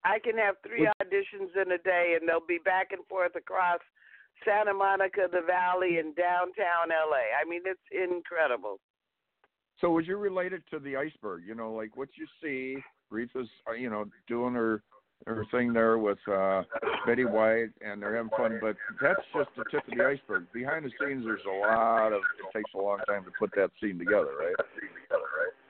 I 0.04 0.18
can 0.18 0.38
have 0.38 0.54
three 0.66 0.86
would, 0.86 0.92
auditions 1.02 1.60
in 1.60 1.72
a 1.72 1.78
day, 1.78 2.16
and 2.18 2.28
they'll 2.28 2.46
be 2.46 2.60
back 2.64 2.92
and 2.92 3.04
forth 3.08 3.34
across 3.36 3.80
Santa 4.44 4.72
Monica, 4.72 5.26
the 5.30 5.42
Valley, 5.42 5.98
and 5.98 6.14
downtown 6.14 6.88
LA. 6.88 7.34
I 7.34 7.48
mean, 7.48 7.62
it's 7.66 7.80
incredible. 7.90 8.78
So, 9.80 9.90
would 9.90 10.06
you 10.06 10.16
relate 10.16 10.52
it 10.52 10.62
to 10.70 10.78
the 10.78 10.96
iceberg? 10.96 11.42
You 11.46 11.54
know, 11.54 11.72
like 11.72 11.96
what 11.96 12.08
you 12.16 12.26
see, 12.42 12.80
Reatha's, 13.12 13.48
uh, 13.68 13.72
you 13.72 13.90
know, 13.90 14.06
doing 14.26 14.54
her 14.54 14.82
her 15.26 15.44
thing 15.50 15.72
there 15.72 15.98
with 15.98 16.18
uh, 16.30 16.62
Betty 17.06 17.24
White, 17.24 17.70
and 17.80 18.00
they're 18.00 18.16
having 18.16 18.30
fun. 18.30 18.58
But 18.60 18.76
that's 19.00 19.20
just 19.34 19.50
the 19.56 19.64
tip 19.70 19.86
of 19.86 19.98
the 19.98 20.04
iceberg. 20.04 20.46
Behind 20.52 20.84
the 20.84 20.90
scenes, 21.00 21.24
there's 21.24 21.44
a 21.46 21.66
lot 21.66 22.12
of. 22.12 22.20
It 22.38 22.56
takes 22.56 22.70
a 22.74 22.78
long 22.78 22.98
time 23.06 23.24
to 23.24 23.30
put 23.38 23.50
that 23.56 23.70
scene 23.80 23.98
together, 23.98 24.32
right? 24.38 24.54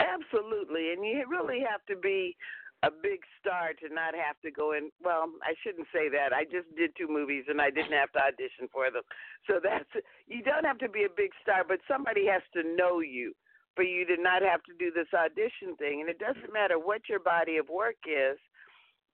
Absolutely, 0.01 0.93
and 0.93 1.05
you 1.05 1.25
really 1.29 1.61
have 1.69 1.85
to 1.87 1.97
be 1.97 2.37
a 2.85 2.91
big 2.91 3.27
star 3.41 3.75
to 3.75 3.93
not 3.93 4.15
have 4.15 4.39
to 4.43 4.51
go 4.51 4.73
in. 4.73 4.91
Well, 5.03 5.27
I 5.43 5.55
shouldn't 5.63 5.89
say 5.93 6.09
that. 6.11 6.33
I 6.33 6.45
just 6.45 6.71
did 6.77 6.95
two 6.97 7.09
movies 7.09 7.45
and 7.49 7.61
I 7.61 7.71
didn't 7.71 7.93
have 7.93 8.13
to 8.13 8.23
audition 8.23 8.71
for 8.71 8.91
them. 8.91 9.03
So 9.51 9.59
that's 9.59 9.91
you 10.29 10.43
don't 10.43 10.65
have 10.65 10.79
to 10.79 10.89
be 10.89 11.03
a 11.03 11.11
big 11.11 11.35
star, 11.43 11.65
but 11.67 11.81
somebody 11.91 12.27
has 12.27 12.43
to 12.55 12.63
know 12.63 13.01
you 13.01 13.35
for 13.75 13.83
you 13.83 14.07
to 14.07 14.21
not 14.21 14.43
have 14.43 14.63
to 14.65 14.75
do 14.79 14.93
this 14.95 15.11
audition 15.11 15.75
thing. 15.77 16.01
And 16.01 16.09
it 16.11 16.19
doesn't 16.19 16.53
matter 16.53 16.79
what 16.79 17.09
your 17.09 17.19
body 17.19 17.57
of 17.57 17.69
work 17.69 17.99
is 18.07 18.39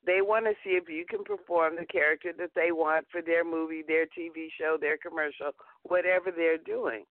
they 0.07 0.21
want 0.21 0.47
to 0.47 0.53
see 0.63 0.77
if 0.77 0.89
you 0.89 1.05
can 1.09 1.25
perform 1.25 1.77
the 1.77 1.87
character 1.87 2.33
that 2.39 2.51
they 2.55 2.73
want 2.73 3.07
for 3.11 3.23
their 3.23 3.45
movie, 3.45 3.83
their 3.87 4.07
TV 4.07 4.49
show, 4.59 4.77
their 4.81 4.97
commercial, 4.99 5.53
whatever 5.83 6.31
they're 6.31 6.59
doing. 6.59 7.05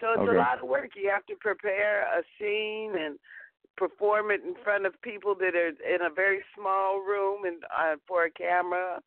So 0.00 0.12
it's 0.12 0.28
okay. 0.28 0.36
a 0.36 0.38
lot 0.38 0.62
of 0.62 0.68
work. 0.68 0.90
You 0.96 1.10
have 1.10 1.26
to 1.26 1.36
prepare 1.36 2.02
a 2.02 2.22
scene 2.38 2.94
and 2.98 3.18
perform 3.76 4.30
it 4.30 4.42
in 4.44 4.54
front 4.62 4.86
of 4.86 5.00
people 5.02 5.34
that 5.36 5.54
are 5.54 5.68
in 5.68 6.02
a 6.02 6.12
very 6.14 6.42
small 6.56 7.00
room 7.00 7.44
and 7.44 7.62
uh, 7.64 7.96
for 8.06 8.24
a 8.24 8.30
camera. 8.30 9.00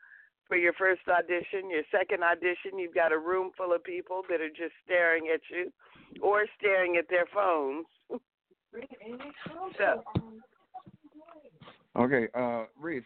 for 0.47 0.57
your 0.57 0.73
first 0.73 1.01
audition, 1.09 1.69
your 1.69 1.83
second 1.91 2.23
audition, 2.23 2.77
you've 2.77 2.93
got 2.93 3.11
a 3.11 3.17
room 3.17 3.51
full 3.57 3.73
of 3.73 3.83
people 3.83 4.21
that 4.29 4.41
are 4.41 4.49
just 4.49 4.73
staring 4.85 5.29
at 5.33 5.41
you 5.49 5.71
or 6.21 6.45
staring 6.57 6.97
at 6.97 7.09
their 7.09 7.25
phones. 7.33 7.85
so, 9.77 10.03
okay, 11.97 12.27
uh, 12.33 12.65
Reese. 12.79 13.03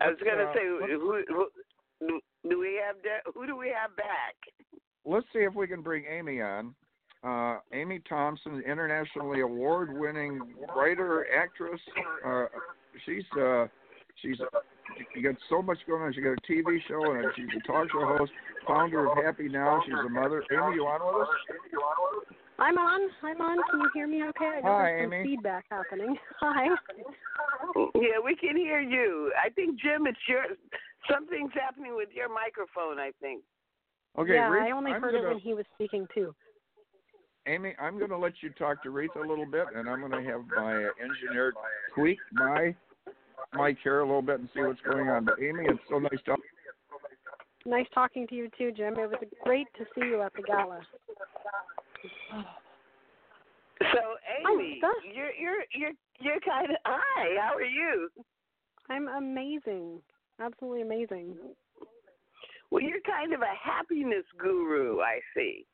I 0.00 0.08
was 0.08 0.18
going 0.24 0.38
to 0.38 0.44
uh, 0.44 0.52
say, 0.54 0.60
who, 0.64 1.22
who, 1.28 2.20
do 2.48 2.58
we 2.58 2.80
have 2.84 3.02
de- 3.02 3.32
who 3.34 3.46
do 3.46 3.56
we 3.56 3.68
have 3.68 3.96
back? 3.96 4.36
Let's 5.04 5.26
see 5.32 5.40
if 5.40 5.54
we 5.54 5.66
can 5.66 5.82
bring 5.82 6.04
Amy 6.06 6.40
on. 6.40 6.74
Uh, 7.24 7.58
Amy 7.72 8.00
Thomson, 8.08 8.62
internationally 8.64 9.40
award-winning 9.40 10.40
writer, 10.76 11.26
actress. 11.36 11.80
Uh, 12.24 12.44
she's 13.04 13.24
uh, 13.40 13.66
she's 14.22 14.36
she 15.14 15.22
got 15.22 15.34
so 15.50 15.60
much 15.60 15.78
going 15.86 16.02
on. 16.02 16.12
She 16.14 16.20
got 16.20 16.38
a 16.38 16.52
TV 16.52 16.78
show 16.86 17.12
and 17.12 17.24
she's 17.34 17.48
a 17.56 17.66
talk 17.66 17.90
show 17.90 18.16
host, 18.18 18.32
founder 18.66 19.10
of 19.10 19.24
Happy 19.24 19.48
Now. 19.48 19.82
She's 19.84 19.94
a 19.94 20.08
mother. 20.08 20.44
Amy, 20.52 20.76
you 20.76 20.86
on 20.86 21.00
with 21.18 21.28
us? 21.28 22.38
I'm 22.58 22.76
on. 22.76 23.08
I'm 23.22 23.40
on. 23.40 23.58
Can 23.70 23.80
you 23.80 23.90
hear 23.94 24.08
me 24.08 24.24
okay? 24.30 24.58
I 24.58 24.60
know 24.60 24.72
Hi, 24.72 24.82
there's 24.82 25.04
some 25.04 25.12
Amy. 25.12 25.24
feedback 25.24 25.64
happening. 25.70 26.16
Hi. 26.40 26.66
Yeah, 27.94 28.18
we 28.24 28.34
can 28.34 28.56
hear 28.56 28.80
you. 28.80 29.32
I 29.42 29.48
think 29.50 29.80
Jim, 29.80 30.06
it's 30.06 30.18
your 30.28 30.44
something's 31.10 31.52
happening 31.54 31.94
with 31.94 32.08
your 32.12 32.28
microphone. 32.28 32.98
I 32.98 33.12
think. 33.20 33.42
Okay, 34.18 34.34
yeah, 34.34 34.48
Reese, 34.48 34.64
I 34.66 34.70
only 34.72 34.90
I'm 34.90 35.00
heard 35.00 35.12
gonna, 35.12 35.28
it 35.28 35.28
when 35.28 35.38
he 35.38 35.54
was 35.54 35.64
speaking 35.74 36.08
too. 36.12 36.34
Amy, 37.46 37.74
I'm 37.80 37.98
going 37.98 38.10
to 38.10 38.18
let 38.18 38.34
you 38.42 38.50
talk 38.50 38.82
to 38.82 38.90
Reese 38.90 39.10
a 39.16 39.26
little 39.26 39.46
bit, 39.46 39.64
and 39.74 39.88
I'm 39.88 40.00
going 40.00 40.12
to 40.12 40.30
have 40.30 40.40
my 40.54 40.88
engineer 41.00 41.54
tweak 41.94 42.18
my 42.32 42.74
mic 43.54 43.78
here 43.82 44.00
a 44.00 44.04
little 44.04 44.22
bit 44.22 44.40
and 44.40 44.48
see 44.54 44.60
what's 44.60 44.80
going 44.80 45.08
on. 45.08 45.24
But 45.24 45.40
Amy, 45.40 45.64
it's 45.66 45.78
so 45.88 45.98
nice 45.98 46.20
to. 46.26 46.36
Nice 47.64 47.86
talking 47.94 48.26
to 48.28 48.34
you 48.34 48.48
too, 48.58 48.72
Jim. 48.72 48.94
It 48.98 49.10
was 49.10 49.22
great 49.44 49.66
to 49.78 49.84
see 49.94 50.06
you 50.06 50.22
at 50.22 50.32
the 50.34 50.42
gala. 50.42 50.80
So, 53.80 54.00
Amy, 54.50 54.80
Oh, 54.82 54.92
you're 55.14 55.32
you're 55.34 55.64
you're 55.72 55.92
you're 56.20 56.40
kind 56.40 56.70
of 56.70 56.76
hi. 56.84 57.36
How 57.40 57.54
are 57.54 57.62
you? 57.62 58.08
I'm 58.90 59.08
amazing. 59.08 60.00
Absolutely 60.40 60.82
amazing. 60.82 61.36
Well, 62.70 62.82
you're 62.82 63.00
kind 63.00 63.32
of 63.32 63.40
a 63.40 63.54
happiness 63.62 64.24
guru. 64.38 65.00
I 65.00 65.20
see. 65.34 65.64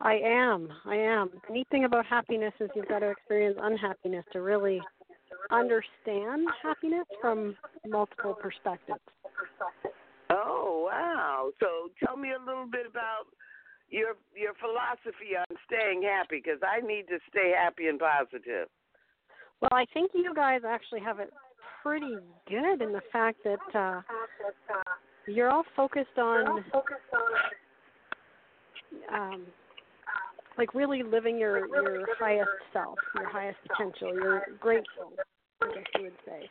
I 0.00 0.14
am. 0.24 0.68
I 0.84 0.96
am. 0.96 1.30
The 1.46 1.52
neat 1.52 1.68
thing 1.70 1.84
about 1.84 2.04
happiness 2.06 2.52
is 2.60 2.68
you've 2.74 2.88
got 2.88 2.98
to 2.98 3.10
experience 3.10 3.58
unhappiness 3.60 4.24
to 4.32 4.40
really 4.42 4.80
understand 5.50 6.48
happiness 6.62 7.06
from 7.20 7.56
multiple 7.86 8.34
perspectives. 8.34 9.00
Oh 10.30 10.88
wow! 10.90 11.50
So 11.60 11.90
tell 12.04 12.16
me 12.16 12.30
a 12.32 12.44
little 12.44 12.66
bit 12.66 12.86
about 12.90 13.26
your 13.88 14.14
your 14.34 14.52
philosophy 14.60 15.36
on 15.38 15.56
staying 15.66 16.02
happy, 16.02 16.42
because 16.44 16.60
I 16.62 16.80
need 16.84 17.08
to 17.08 17.18
stay 17.30 17.52
happy 17.56 17.86
and 17.88 17.98
positive. 17.98 18.68
Well, 19.60 19.72
I 19.72 19.86
think 19.94 20.10
you 20.14 20.34
guys 20.34 20.60
actually 20.66 21.00
have 21.00 21.18
it 21.18 21.32
pretty 21.82 22.16
good 22.48 22.82
in 22.82 22.92
the 22.92 23.02
fact 23.12 23.38
that 23.44 23.78
uh, 23.78 24.00
you're 25.26 25.50
all 25.50 25.64
focused 25.76 26.18
on 26.18 26.64
um, 29.12 29.46
like 30.58 30.74
really 30.74 31.02
living 31.02 31.38
your 31.38 31.66
your 31.68 32.06
highest 32.18 32.48
self, 32.72 32.98
your 33.14 33.28
highest 33.28 33.58
potential. 33.68 34.14
You're 34.14 34.42
grateful, 34.60 35.12
I 35.62 35.66
guess 35.74 35.84
you 35.96 36.02
would 36.04 36.12
say. 36.26 36.50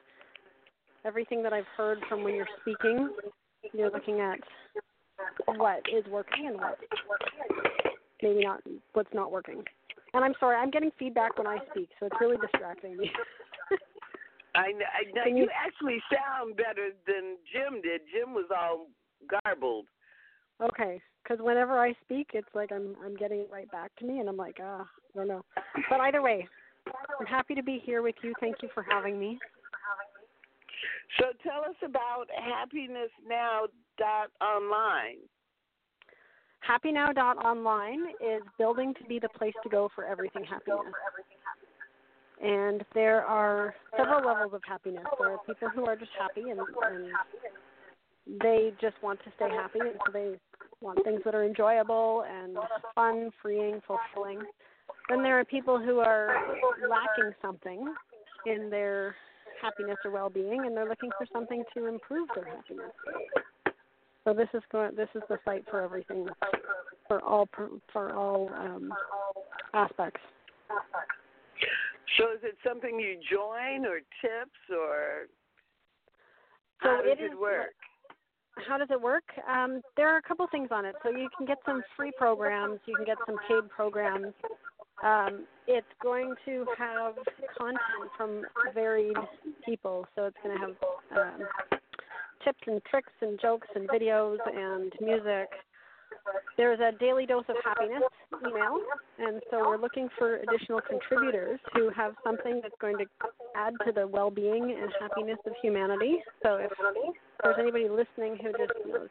Everything 1.05 1.43
that 1.43 1.53
I've 1.53 1.67
heard 1.77 1.99
from 2.09 2.23
when 2.23 2.33
you're 2.33 2.47
speaking, 2.61 3.09
you're 3.73 3.91
looking 3.91 4.21
at 4.21 4.39
what 5.55 5.81
is 5.95 6.05
working 6.09 6.47
and 6.47 6.57
what 6.57 6.77
maybe 8.21 8.43
not 8.43 8.61
what's 8.93 9.13
not 9.13 9.31
working. 9.31 9.63
And 10.13 10.23
I'm 10.23 10.33
sorry, 10.39 10.55
I'm 10.55 10.71
getting 10.71 10.91
feedback 10.97 11.37
when 11.37 11.47
I 11.47 11.57
speak, 11.71 11.89
so 11.99 12.05
it's 12.05 12.15
really 12.21 12.37
distracting 12.37 12.97
me. 12.97 13.11
I, 14.55 14.71
kn- 14.71 14.81
I 14.81 15.11
know 15.13 15.25
you 15.35 15.43
you- 15.43 15.49
actually 15.65 16.01
sound 16.13 16.55
better 16.55 16.91
than 17.05 17.35
Jim 17.51 17.81
did. 17.81 18.01
Jim 18.13 18.33
was 18.33 18.45
all 18.57 18.87
garbled. 19.43 19.85
Okay, 20.61 21.01
because 21.21 21.43
whenever 21.43 21.79
I 21.79 21.93
speak, 22.03 22.29
it's 22.33 22.47
like 22.53 22.71
I'm 22.71 22.95
I'm 23.03 23.15
getting 23.15 23.39
it 23.39 23.49
right 23.51 23.69
back 23.71 23.93
to 23.97 24.05
me, 24.05 24.19
and 24.19 24.29
I'm 24.29 24.37
like, 24.37 24.57
ah, 24.61 24.85
I 25.13 25.17
don't 25.17 25.27
know. 25.27 25.43
But 25.89 25.99
either 25.99 26.21
way, 26.21 26.47
I'm 27.19 27.25
happy 27.25 27.55
to 27.55 27.63
be 27.63 27.81
here 27.83 28.01
with 28.01 28.15
you. 28.23 28.33
Thank 28.39 28.57
you 28.61 28.69
for 28.73 28.85
having 28.89 29.19
me. 29.19 29.37
So 31.19 31.25
tell 31.43 31.61
us 31.69 31.75
about 31.83 32.25
happinessnow.online. 34.01 35.17
HappyNow.online 36.67 38.07
is 38.19 38.41
building 38.57 38.93
to 38.99 39.03
be 39.05 39.19
the 39.19 39.29
place 39.29 39.53
to 39.63 39.69
go 39.69 39.89
for 39.93 40.05
everything 40.05 40.43
happiness. 40.43 40.93
And 42.41 42.83
there 42.93 43.23
are 43.23 43.75
several 43.97 44.25
levels 44.25 44.53
of 44.53 44.61
happiness. 44.67 45.05
There 45.19 45.31
are 45.31 45.37
people 45.45 45.69
who 45.73 45.85
are 45.85 45.95
just 45.95 46.11
happy 46.19 46.49
and, 46.49 46.59
and 46.59 47.11
they 48.41 48.73
just 48.81 48.95
want 49.03 49.19
to 49.23 49.31
stay 49.35 49.49
happy, 49.49 49.79
and 49.79 49.93
so 50.05 50.11
they 50.11 50.35
want 50.81 51.03
things 51.03 51.21
that 51.23 51.35
are 51.35 51.45
enjoyable 51.45 52.25
and 52.27 52.57
fun, 52.95 53.29
freeing, 53.41 53.79
fulfilling. 53.87 54.39
Then 55.09 55.21
there 55.21 55.39
are 55.39 55.45
people 55.45 55.79
who 55.79 55.99
are 55.99 56.35
lacking 56.89 57.33
something 57.41 57.93
in 58.47 58.69
their 58.69 59.15
happiness 59.61 59.97
or 60.03 60.11
well-being, 60.11 60.65
and 60.65 60.75
they're 60.75 60.89
looking 60.89 61.11
for 61.17 61.27
something 61.31 61.63
to 61.75 61.85
improve 61.85 62.27
their 62.35 62.45
happiness. 62.45 62.91
So 64.25 64.33
this 64.33 64.49
is 64.55 64.63
going. 64.71 64.95
This 64.95 65.07
is 65.13 65.21
the 65.29 65.37
site 65.45 65.63
for 65.69 65.81
everything, 65.81 66.27
for 67.07 67.21
all 67.21 67.47
for 67.93 68.11
all 68.13 68.49
um, 68.55 68.91
aspects. 69.73 70.19
So 72.17 72.31
is 72.31 72.39
it 72.43 72.57
something 72.67 72.99
you 72.99 73.17
join 73.31 73.85
or 73.85 73.99
tips 74.21 74.59
or 74.71 75.27
So 76.81 76.89
how 76.89 77.01
does 77.03 77.17
it 77.19 77.33
it, 77.33 77.39
work? 77.39 77.75
How 78.67 78.79
does 78.79 78.87
it 78.89 78.99
work? 78.99 79.25
Um, 79.47 79.81
there 79.95 80.09
are 80.11 80.17
a 80.17 80.21
couple 80.23 80.47
things 80.51 80.69
on 80.71 80.85
it. 80.85 80.95
So 81.03 81.09
you 81.09 81.29
can 81.37 81.45
get 81.45 81.57
some 81.63 81.83
free 81.95 82.11
programs. 82.17 82.79
You 82.87 82.95
can 82.95 83.05
get 83.05 83.17
some 83.27 83.35
paid 83.47 83.69
programs. 83.69 84.33
Um, 85.03 85.45
it's 85.67 85.85
going 86.01 86.33
to 86.45 86.65
have 86.77 87.13
content 87.57 88.09
from 88.17 88.43
varied 88.73 89.17
people. 89.65 90.07
So 90.15 90.25
it's 90.25 90.37
going 90.41 90.57
to 90.57 90.61
have 90.61 90.75
um, 91.15 91.47
tips 92.45 92.59
and 92.67 92.81
tricks 92.85 93.11
and 93.21 93.39
jokes 93.41 93.67
and 93.75 93.89
videos 93.89 94.37
and 94.47 94.93
music. 95.01 95.49
There's 96.57 96.79
a 96.79 96.97
daily 96.97 97.25
dose 97.25 97.43
of 97.49 97.55
happiness 97.63 98.01
email, 98.47 98.79
and 99.19 99.41
so 99.51 99.59
we're 99.67 99.77
looking 99.77 100.07
for 100.17 100.37
additional 100.37 100.79
contributors 100.81 101.59
who 101.73 101.89
have 101.89 102.13
something 102.23 102.61
that's 102.63 102.75
going 102.79 102.97
to 102.97 103.05
add 103.55 103.73
to 103.85 103.91
the 103.91 104.07
well-being 104.07 104.63
and 104.81 104.91
happiness 104.99 105.37
of 105.45 105.53
humanity. 105.61 106.17
So 106.41 106.55
if 106.55 106.71
there's 107.43 107.55
anybody 107.59 107.89
listening 107.89 108.37
who 108.41 108.51
just 108.51 108.73
knows 108.87 109.09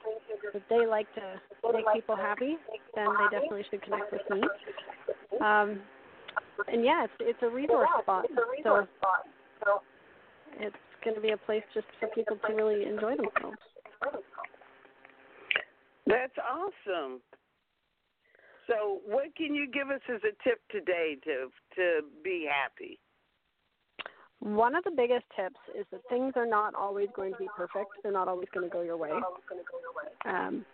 that 0.53 0.63
they 0.71 0.87
like 0.87 1.07
to 1.15 1.41
make 1.73 1.85
people 1.93 2.17
happy, 2.17 2.57
then 2.95 3.07
they 3.07 3.39
definitely 3.39 3.65
should 3.71 3.83
connect 3.83 4.11
with 4.11 4.23
me. 4.31 4.43
Um, 5.41 5.81
and 6.69 6.85
yeah, 6.85 7.05
it's 7.05 7.13
it's 7.21 7.43
a 7.43 7.49
resource 7.49 7.89
spot. 8.03 8.27
So 8.63 8.87
it's 10.59 10.77
going 11.05 11.17
to 11.17 11.23
be 11.23 11.31
a 11.31 11.37
place 11.37 11.63
just 11.73 11.87
for 12.01 12.09
people 12.09 12.37
to 12.47 12.55
really 12.55 12.85
enjoy 12.85 13.17
themselves. 13.17 13.59
That's 16.07 16.37
awesome. 16.39 17.21
So 18.67 19.01
what 19.07 19.35
can 19.37 19.55
you 19.55 19.67
give 19.71 19.91
us 19.91 20.01
as 20.09 20.21
a 20.25 20.33
tip 20.49 20.61
today 20.71 21.17
to 21.25 21.49
to 21.77 22.01
be 22.23 22.49
happy? 22.51 22.99
One 24.41 24.75
of 24.75 24.85
the 24.85 24.91
biggest 24.91 25.25
tips 25.37 25.61
is 25.79 25.87
that 25.91 26.01
things 26.11 26.33
are 26.37 26.47
not 26.47 26.75
always 26.75 27.09
going 27.17 27.33
to 27.33 27.39
be 27.39 27.49
perfect. 27.57 27.91
They're 28.03 28.13
not 28.13 28.29
always 28.29 28.49
going 28.53 28.69
to 28.69 28.73
go 28.73 28.83
your 28.83 28.97
way. 28.97 29.11
Um, 30.27 30.67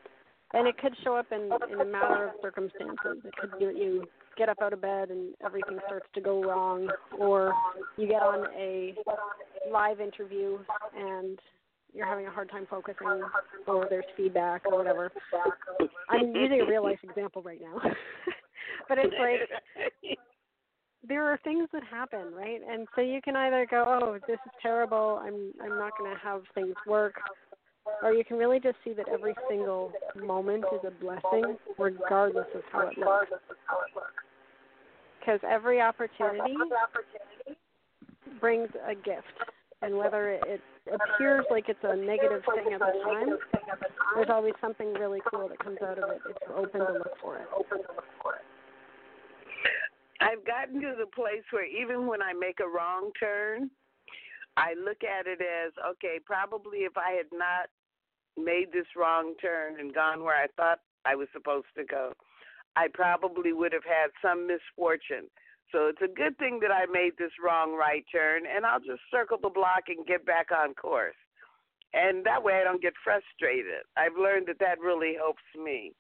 and 0.53 0.67
it 0.67 0.77
could 0.79 0.95
show 1.05 1.15
up 1.15 1.27
in, 1.31 1.49
in 1.73 1.81
a 1.81 1.85
matter 1.85 2.29
of 2.29 2.35
circumstances. 2.43 3.23
It 3.25 3.33
could 3.37 3.57
be 3.59 3.67
that 3.67 3.77
you 3.77 4.07
get 4.37 4.49
up 4.49 4.57
out 4.61 4.73
of 4.73 4.81
bed 4.81 5.11
and 5.11 5.35
everything 5.45 5.79
starts 5.87 6.07
to 6.15 6.21
go 6.21 6.43
wrong, 6.43 6.89
or 7.17 7.55
you 7.97 8.09
get 8.09 8.23
on 8.23 8.47
a 8.57 8.95
live 9.71 10.01
interview 10.01 10.59
and 10.97 11.39
you're 11.93 12.07
having 12.07 12.27
a 12.27 12.31
hard 12.31 12.51
time 12.51 12.67
focusing, 12.69 13.23
or 13.67 13.87
there's 13.91 14.05
feedback 14.17 14.63
or 14.67 14.77
whatever. 14.79 15.11
I'm 16.09 16.35
using 16.35 16.61
a 16.61 16.67
real 16.67 16.85
life 16.85 17.01
example 17.03 17.43
right 17.43 17.61
now, 17.61 17.81
but 18.89 18.99
it's 18.99 19.15
like 19.19 20.15
there 21.07 21.25
are 21.25 21.39
things 21.43 21.69
that 21.73 21.83
happen, 21.85 22.33
right? 22.33 22.61
And 22.69 22.87
so 22.95 23.01
you 23.01 23.21
can 23.23 23.37
either 23.37 23.67
go, 23.69 23.85
"Oh, 23.87 24.19
this 24.27 24.39
is 24.47 24.53
terrible. 24.63 25.21
I'm 25.23 25.53
I'm 25.63 25.79
not 25.79 25.93
going 25.99 26.13
to 26.13 26.21
have 26.23 26.43
things 26.55 26.75
work," 26.87 27.15
or 28.03 28.13
you 28.13 28.25
can 28.25 28.37
really 28.37 28.61
just 28.61 28.77
see 28.85 28.93
that 28.93 29.09
every 29.09 29.35
single 29.49 29.93
moment 30.17 30.65
is 30.73 30.81
a 30.87 30.91
blessing, 31.03 31.57
regardless 31.79 32.47
of 32.55 32.63
how 32.71 32.89
it 32.89 32.99
looks. 32.99 33.27
Because 35.19 35.41
every 35.49 35.81
opportunity 35.81 36.55
brings 38.41 38.69
a 38.89 38.95
gift. 38.95 39.27
And 39.83 39.97
whether 39.97 40.31
it 40.31 40.61
appears 40.93 41.47
like 41.51 41.69
it's 41.69 41.83
a 41.83 41.97
negative 41.97 42.43
thing 42.55 42.75
at 42.75 42.81
the 42.81 42.93
time, 43.03 43.39
there's 44.15 44.29
always 44.29 44.53
something 44.61 44.93
really 44.95 45.21
cool 45.33 45.49
that 45.49 45.59
comes 45.59 45.79
out 45.83 45.99
of 45.99 46.11
it 46.11 46.21
you're 46.47 46.59
open 46.59 46.81
to 46.81 46.93
look 46.93 47.17
for 47.23 47.37
it. 47.37 47.47
I've 50.21 50.45
gotten 50.45 50.83
to 50.83 50.95
the 50.99 51.07
place 51.07 51.45
where 51.51 51.65
even 51.65 52.07
when 52.07 52.21
I 52.21 52.35
make 52.35 52.61
a 52.61 52.69
wrong 52.69 53.11
turn, 53.19 53.71
I 54.57 54.75
look 54.75 55.03
at 55.03 55.27
it 55.27 55.41
as 55.41 55.73
okay, 55.93 56.19
probably 56.25 56.81
if 56.81 56.99
I 56.99 57.13
had 57.13 57.27
not 57.33 57.71
made 58.37 58.73
this 58.73 58.87
wrong 58.97 59.35
turn 59.41 59.81
and 59.81 59.95
gone 59.95 60.23
where 60.23 60.37
I 60.37 60.47
thought 60.57 60.81
I 61.07 61.15
was 61.15 61.29
supposed 61.33 61.69
to 61.79 61.85
go, 61.85 62.13
I 62.77 62.89
probably 62.93 63.55
would 63.55 63.73
have 63.73 63.85
had 63.85 64.11
some 64.21 64.47
misfortune. 64.47 65.29
So 65.73 65.87
it's 65.87 66.03
a 66.03 66.09
good 66.13 66.37
thing 66.39 66.59
that 66.63 66.73
I 66.73 66.87
made 66.87 67.13
this 67.19 67.31
wrong 67.43 67.77
right 67.77 68.05
turn, 68.11 68.43
and 68.47 68.67
I'll 68.67 68.81
just 68.81 69.03
circle 69.11 69.39
the 69.41 69.51
block 69.51 69.85
and 69.89 70.07
get 70.07 70.27
back 70.27 70.49
on 70.51 70.75
course. 70.75 71.15
And 71.93 72.25
that 72.25 72.43
way 72.43 72.55
I 72.61 72.65
don't 72.65 72.83
get 72.83 72.93
frustrated. 73.03 73.83
I've 73.97 74.17
learned 74.21 74.47
that 74.49 74.59
that 74.61 74.81
really 74.81 75.15
helps 75.17 75.43
me. 75.57 75.93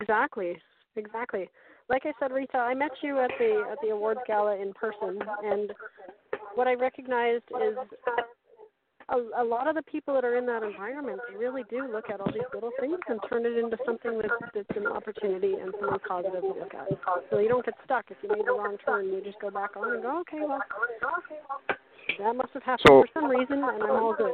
Exactly. 0.00 0.56
Exactly. 0.96 1.48
Like 1.88 2.02
I 2.04 2.12
said, 2.20 2.32
Rita, 2.32 2.58
I 2.58 2.74
met 2.74 2.90
you 3.02 3.18
at 3.18 3.30
the 3.38 3.64
at 3.70 3.78
the 3.82 3.90
awards 3.90 4.20
gala 4.26 4.56
in 4.60 4.72
person, 4.74 5.18
and 5.42 5.72
what 6.54 6.66
I 6.66 6.74
recognized 6.74 7.44
is 7.62 7.76
a, 9.10 9.42
a 9.42 9.44
lot 9.44 9.66
of 9.68 9.74
the 9.74 9.82
people 9.82 10.14
that 10.14 10.24
are 10.24 10.36
in 10.36 10.46
that 10.46 10.62
environment, 10.62 11.20
they 11.30 11.36
really 11.36 11.62
do 11.70 11.90
look 11.90 12.10
at 12.10 12.20
all 12.20 12.30
these 12.32 12.42
little 12.52 12.70
things 12.78 12.98
and 13.08 13.20
turn 13.28 13.46
it 13.46 13.56
into 13.56 13.76
something 13.86 14.20
that's, 14.20 14.34
that's 14.54 14.76
an 14.76 14.86
opportunity 14.86 15.54
and 15.54 15.72
something 15.80 15.98
positive 16.06 16.42
to 16.42 16.48
look 16.48 16.74
at. 16.74 16.88
So 17.30 17.38
you 17.38 17.48
don't 17.48 17.64
get 17.64 17.74
stuck. 17.84 18.06
If 18.10 18.18
you 18.22 18.28
made 18.28 18.46
the 18.46 18.52
wrong 18.52 18.76
turn, 18.84 19.06
you 19.06 19.22
just 19.24 19.40
go 19.40 19.50
back 19.50 19.76
on 19.76 19.94
and 19.94 20.02
go, 20.02 20.20
okay, 20.20 20.40
well, 20.40 20.60
that 22.18 22.36
must 22.36 22.50
have 22.52 22.62
happened 22.62 22.86
so, 22.86 23.02
for 23.02 23.08
some 23.14 23.30
reason, 23.30 23.64
and 23.64 23.82
I'm 23.82 23.90
all 23.90 24.14
good. 24.14 24.32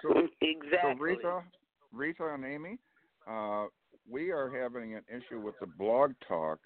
So, 0.00 0.14
exactly. 0.40 0.94
So 0.94 0.98
Rita, 0.98 1.42
Rita 1.92 2.34
and 2.34 2.44
Amy, 2.44 2.78
uh, 3.28 3.66
we 4.08 4.30
are 4.30 4.50
having 4.50 4.94
an 4.94 5.02
issue 5.08 5.40
with 5.40 5.54
the 5.60 5.66
blog 5.66 6.12
talk 6.26 6.58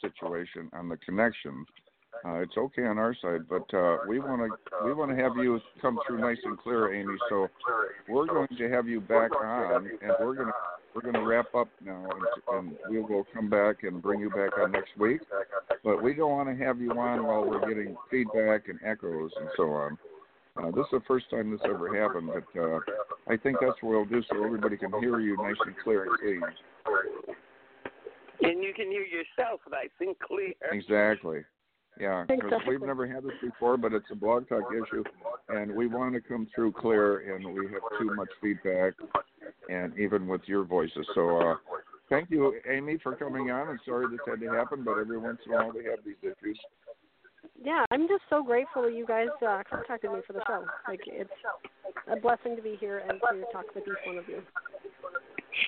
situation 0.00 0.68
on 0.72 0.88
the 0.88 0.96
connection. 0.98 1.64
Uh, 2.24 2.40
it's 2.40 2.56
okay 2.56 2.84
on 2.84 2.98
our 2.98 3.14
side, 3.20 3.48
but 3.48 3.72
uh, 3.76 3.98
we 4.08 4.18
want 4.18 4.40
to 4.40 4.84
we 4.84 4.92
want 4.92 5.10
to 5.10 5.16
have 5.16 5.36
you 5.36 5.60
come 5.80 5.98
through 6.06 6.20
nice 6.20 6.38
and 6.44 6.58
clear, 6.58 6.94
Amy. 6.94 7.16
So 7.28 7.48
we're 8.08 8.26
going 8.26 8.48
to 8.58 8.70
have 8.70 8.88
you 8.88 9.00
back 9.00 9.30
on, 9.34 9.86
and 9.86 10.12
we're 10.20 10.34
going 10.34 10.48
to 10.48 10.52
we're 10.94 11.02
going 11.02 11.14
to 11.14 11.28
wrap 11.28 11.54
up 11.54 11.68
now, 11.84 12.08
and, 12.48 12.70
and 12.70 12.76
we 12.90 13.00
will 13.00 13.26
come 13.34 13.50
back 13.50 13.82
and 13.82 14.00
bring 14.00 14.18
you 14.18 14.30
back 14.30 14.58
on 14.58 14.72
next 14.72 14.96
week. 14.98 15.20
But 15.84 16.02
we 16.02 16.14
don't 16.14 16.30
want 16.30 16.48
to 16.48 16.64
have 16.64 16.80
you 16.80 16.90
on 16.92 17.26
while 17.26 17.44
we're 17.44 17.68
getting 17.68 17.96
feedback 18.10 18.68
and 18.68 18.78
echoes 18.84 19.30
and 19.38 19.48
so 19.56 19.72
on. 19.72 19.98
Uh, 20.56 20.70
this 20.70 20.86
is 20.86 20.92
the 20.92 21.02
first 21.06 21.28
time 21.30 21.50
this 21.50 21.60
ever 21.64 21.94
happened, 22.00 22.30
but 22.32 22.60
uh, 22.60 22.78
I 23.28 23.36
think 23.36 23.58
that's 23.60 23.76
what 23.82 23.90
we'll 23.90 24.04
do 24.06 24.22
so 24.30 24.42
everybody 24.42 24.78
can 24.78 24.90
hear 25.00 25.20
you 25.20 25.36
nice 25.36 25.56
and 25.66 25.74
clear 25.84 26.04
and 26.04 26.18
clean. 26.18 26.42
And 28.40 28.62
you 28.62 28.72
can 28.74 28.90
hear 28.90 29.04
yourself 29.04 29.60
nice 29.70 29.90
and 30.00 30.18
clear. 30.18 30.54
Exactly. 30.72 31.40
Yeah, 31.98 32.24
because 32.28 32.60
we've 32.68 32.82
never 32.82 33.06
had 33.06 33.24
this 33.24 33.32
before, 33.42 33.76
but 33.76 33.92
it's 33.92 34.06
a 34.12 34.14
blog 34.14 34.48
talk 34.48 34.64
issue, 34.70 35.02
and 35.48 35.74
we 35.74 35.86
want 35.86 36.14
to 36.14 36.20
come 36.20 36.46
through 36.54 36.72
clear, 36.72 37.34
and 37.34 37.44
we 37.54 37.66
have 37.68 37.80
too 37.98 38.14
much 38.14 38.28
feedback, 38.42 38.94
and 39.70 39.98
even 39.98 40.26
with 40.26 40.42
your 40.44 40.64
voices. 40.64 41.06
So, 41.14 41.38
uh, 41.38 41.54
thank 42.10 42.30
you, 42.30 42.54
Amy, 42.70 42.98
for 43.02 43.16
coming 43.16 43.50
on. 43.50 43.68
And 43.70 43.80
sorry 43.86 44.06
this 44.10 44.20
had 44.26 44.40
to 44.40 44.48
happen, 44.52 44.84
but 44.84 44.98
every 44.98 45.18
once 45.18 45.38
in 45.46 45.52
a 45.52 45.56
while 45.56 45.72
we 45.72 45.84
have 45.84 46.00
these 46.04 46.16
issues. 46.22 46.58
Yeah, 47.62 47.84
I'm 47.90 48.06
just 48.06 48.22
so 48.28 48.42
grateful 48.42 48.82
that 48.82 48.94
you 48.94 49.06
guys 49.06 49.28
uh, 49.46 49.62
contacted 49.68 50.12
me 50.12 50.20
for 50.26 50.34
the 50.34 50.42
show. 50.46 50.64
Like 50.86 51.00
it's 51.06 51.30
a 52.08 52.16
blessing 52.16 52.56
to 52.56 52.62
be 52.62 52.76
here 52.78 52.98
and 53.08 53.18
to 53.20 53.44
talk 53.52 53.64
with 53.74 53.84
each 53.84 54.06
one 54.06 54.18
of 54.18 54.28
you. 54.28 54.42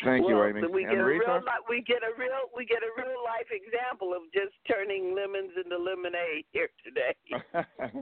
Thank 0.05 0.27
well, 0.27 0.37
you, 0.37 0.45
Amy. 0.45 0.69
We 0.69 0.85
and 0.85 0.93
get 0.93 1.01
a 1.01 1.05
Rita, 1.05 1.25
real 1.27 1.37
li- 1.39 1.67
we 1.69 1.83
get 1.83 2.03
a 2.03 2.13
real 2.19 2.51
we 2.57 2.65
get 2.67 2.79
a 2.83 2.93
real 2.97 3.23
life 3.25 3.49
example 3.51 4.13
of 4.13 4.23
just 4.33 4.55
turning 4.67 5.15
lemons 5.15 5.53
into 5.57 5.77
lemonade 5.77 6.45
here 6.53 6.69
today. 6.85 7.15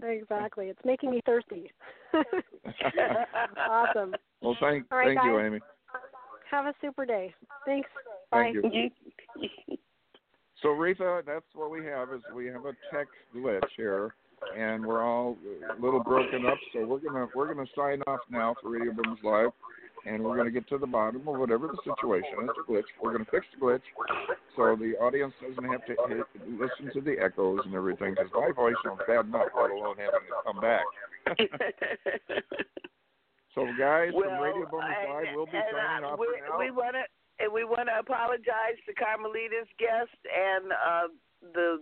Exactly. 0.02 0.68
It's 0.68 0.80
making 0.84 1.10
me 1.10 1.20
thirsty. 1.24 1.70
awesome. 3.68 4.14
well, 4.40 4.56
thank, 4.60 4.86
All 4.90 4.98
right, 4.98 5.16
thank 5.16 5.24
you. 5.24 5.38
Amy. 5.38 5.60
Have 6.50 6.66
a 6.66 6.74
super 6.80 7.04
day. 7.06 7.34
Thanks. 7.64 7.88
Bye. 8.30 8.52
Thank 8.62 8.74
you. 8.74 9.76
So 10.62 10.70
Rita, 10.70 11.22
that's 11.26 11.44
what 11.54 11.70
we 11.70 11.84
have 11.84 12.12
is 12.12 12.22
we 12.34 12.46
have 12.46 12.64
a 12.64 12.72
tech 12.90 13.06
glitch 13.36 13.60
here, 13.76 14.14
and 14.56 14.84
we're 14.84 15.02
all 15.02 15.36
a 15.70 15.80
little 15.80 16.02
broken 16.02 16.46
up. 16.46 16.56
So 16.72 16.86
we're 16.86 16.98
gonna 16.98 17.28
we're 17.34 17.52
gonna 17.52 17.68
sign 17.76 18.00
off 18.06 18.20
now 18.30 18.54
for 18.62 18.70
Radio 18.70 18.92
Booms 18.92 19.18
Live, 19.22 19.50
and 20.06 20.22
we're 20.22 20.36
gonna 20.36 20.50
get 20.50 20.68
to 20.68 20.78
the 20.78 20.86
bottom 20.86 21.26
of 21.26 21.38
whatever 21.38 21.68
the 21.68 21.78
situation 21.82 22.44
is. 22.44 22.50
The 22.56 22.72
glitch. 22.72 22.88
We're 23.02 23.12
gonna 23.12 23.26
fix 23.30 23.46
the 23.54 23.64
glitch, 23.64 23.86
so 24.56 24.76
the 24.76 24.94
audience 25.00 25.34
doesn't 25.40 25.64
have 25.64 25.84
to 25.86 25.96
hit, 26.08 26.26
listen 26.46 26.92
to 26.94 27.00
the 27.00 27.18
echoes 27.22 27.60
and 27.64 27.74
everything. 27.74 28.14
Because 28.14 28.30
my 28.34 28.52
voice 28.52 28.74
sounds 28.84 29.00
bad 29.06 29.26
enough, 29.26 29.48
let 29.54 29.70
alone 29.70 29.96
having 29.98 30.26
to 30.28 30.42
come 30.44 30.60
back. 30.60 30.84
So 33.56 33.64
guys, 33.80 34.12
well, 34.12 34.28
from 34.28 34.44
Radio 34.44 34.68
Booms 34.68 34.84
Live, 34.84 35.32
we'll 35.32 35.48
be 35.48 35.56
signing 35.56 36.04
off 36.04 36.20
we, 36.20 36.28
now. 36.44 36.60
We 36.60 36.68
want 36.68 36.92
to 36.92 37.08
and 37.40 37.52
we 37.52 37.64
want 37.64 37.88
to 37.88 37.96
apologize 38.00 38.76
to 38.84 38.92
Carmelita's 38.92 39.68
guest 39.80 40.12
and 40.28 40.72
uh, 40.72 41.08
the 41.56 41.80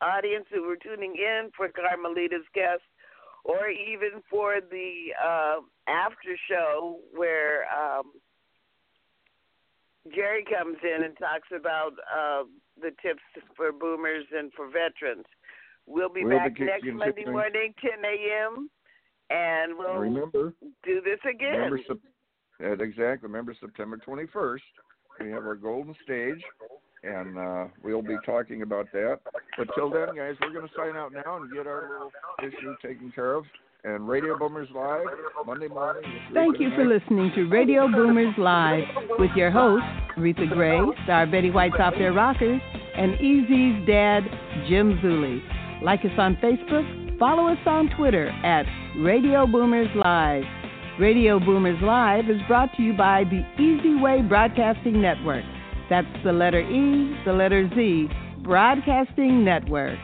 audience 0.00 0.46
who 0.52 0.68
were 0.68 0.76
tuning 0.76 1.16
in 1.16 1.50
for 1.56 1.68
Carmelita's 1.68 2.46
guest, 2.54 2.84
or 3.48 3.68
even 3.70 4.22
for 4.30 4.56
the 4.70 4.92
uh, 5.18 5.56
after 5.88 6.36
show 6.48 6.98
where 7.16 7.64
um, 7.72 8.12
Jerry 10.14 10.44
comes 10.44 10.76
in 10.82 11.02
and 11.04 11.16
talks 11.18 11.48
about 11.58 11.92
uh, 12.06 12.44
the 12.80 12.90
tips 13.02 13.22
for 13.56 13.72
boomers 13.72 14.26
and 14.36 14.52
for 14.54 14.66
veterans. 14.68 15.24
We'll 15.86 16.12
be 16.12 16.24
We'll 16.24 16.38
back 16.38 16.56
keep- 16.56 16.66
next 16.66 16.84
Monday 16.84 17.24
continuing. 17.24 17.32
morning, 17.32 17.74
10 17.80 17.90
a.m. 18.04 18.68
And 19.30 19.76
we'll 19.76 19.96
Remember, 19.96 20.54
do 20.84 21.00
this 21.02 21.18
again. 21.28 21.70
Remember, 22.60 22.84
exactly. 22.84 23.26
Remember 23.28 23.54
September 23.58 23.98
21st. 24.06 24.60
We 25.20 25.30
have 25.30 25.44
our 25.44 25.56
golden 25.56 25.94
stage, 26.04 26.40
and 27.02 27.38
uh, 27.38 27.66
we'll 27.82 28.02
be 28.02 28.16
talking 28.24 28.62
about 28.62 28.90
that. 28.92 29.20
But 29.56 29.68
till 29.74 29.90
then, 29.90 30.16
guys, 30.16 30.34
we're 30.40 30.52
going 30.52 30.66
to 30.66 30.74
sign 30.76 30.96
out 30.96 31.12
now 31.12 31.36
and 31.36 31.52
get 31.52 31.66
our 31.66 31.88
little 31.90 32.12
issue 32.42 32.74
taken 32.82 33.12
care 33.12 33.34
of. 33.34 33.44
And 33.84 34.08
Radio 34.08 34.36
Boomers 34.36 34.68
Live 34.74 35.06
Monday 35.46 35.68
morning. 35.68 36.02
Thank 36.34 36.58
you 36.58 36.70
for 36.74 36.84
listening 36.84 37.30
to 37.36 37.44
Radio 37.44 37.86
Boomers 37.86 38.34
Live 38.36 38.82
with 39.18 39.30
your 39.36 39.52
hosts, 39.52 39.86
Reatha 40.18 40.52
Grey, 40.52 40.80
Star 41.04 41.26
Betty 41.26 41.50
White's 41.50 41.76
Off 41.78 41.94
Their 41.94 42.12
Rockers, 42.12 42.60
and 42.96 43.14
Easy's 43.20 43.86
dad, 43.86 44.24
Jim 44.68 44.98
Zuley. 44.98 45.40
Like 45.80 46.00
us 46.00 46.10
on 46.18 46.34
Facebook, 46.36 47.18
follow 47.20 47.46
us 47.46 47.58
on 47.66 47.88
Twitter 47.96 48.28
at 48.44 48.66
Radio 48.98 49.46
Boomers 49.46 49.88
Live. 49.94 50.42
Radio 50.98 51.38
Boomers 51.38 51.80
Live 51.80 52.28
is 52.28 52.40
brought 52.48 52.74
to 52.76 52.82
you 52.82 52.94
by 52.94 53.22
the 53.22 53.46
Easy 53.62 53.94
Way 53.94 54.22
Broadcasting 54.22 55.00
Network. 55.00 55.44
That's 55.90 56.06
the 56.24 56.32
letter 56.32 56.60
E, 56.60 57.16
the 57.24 57.32
letter 57.32 57.68
Z, 57.74 58.08
Broadcasting 58.42 59.44
Network. 59.44 59.98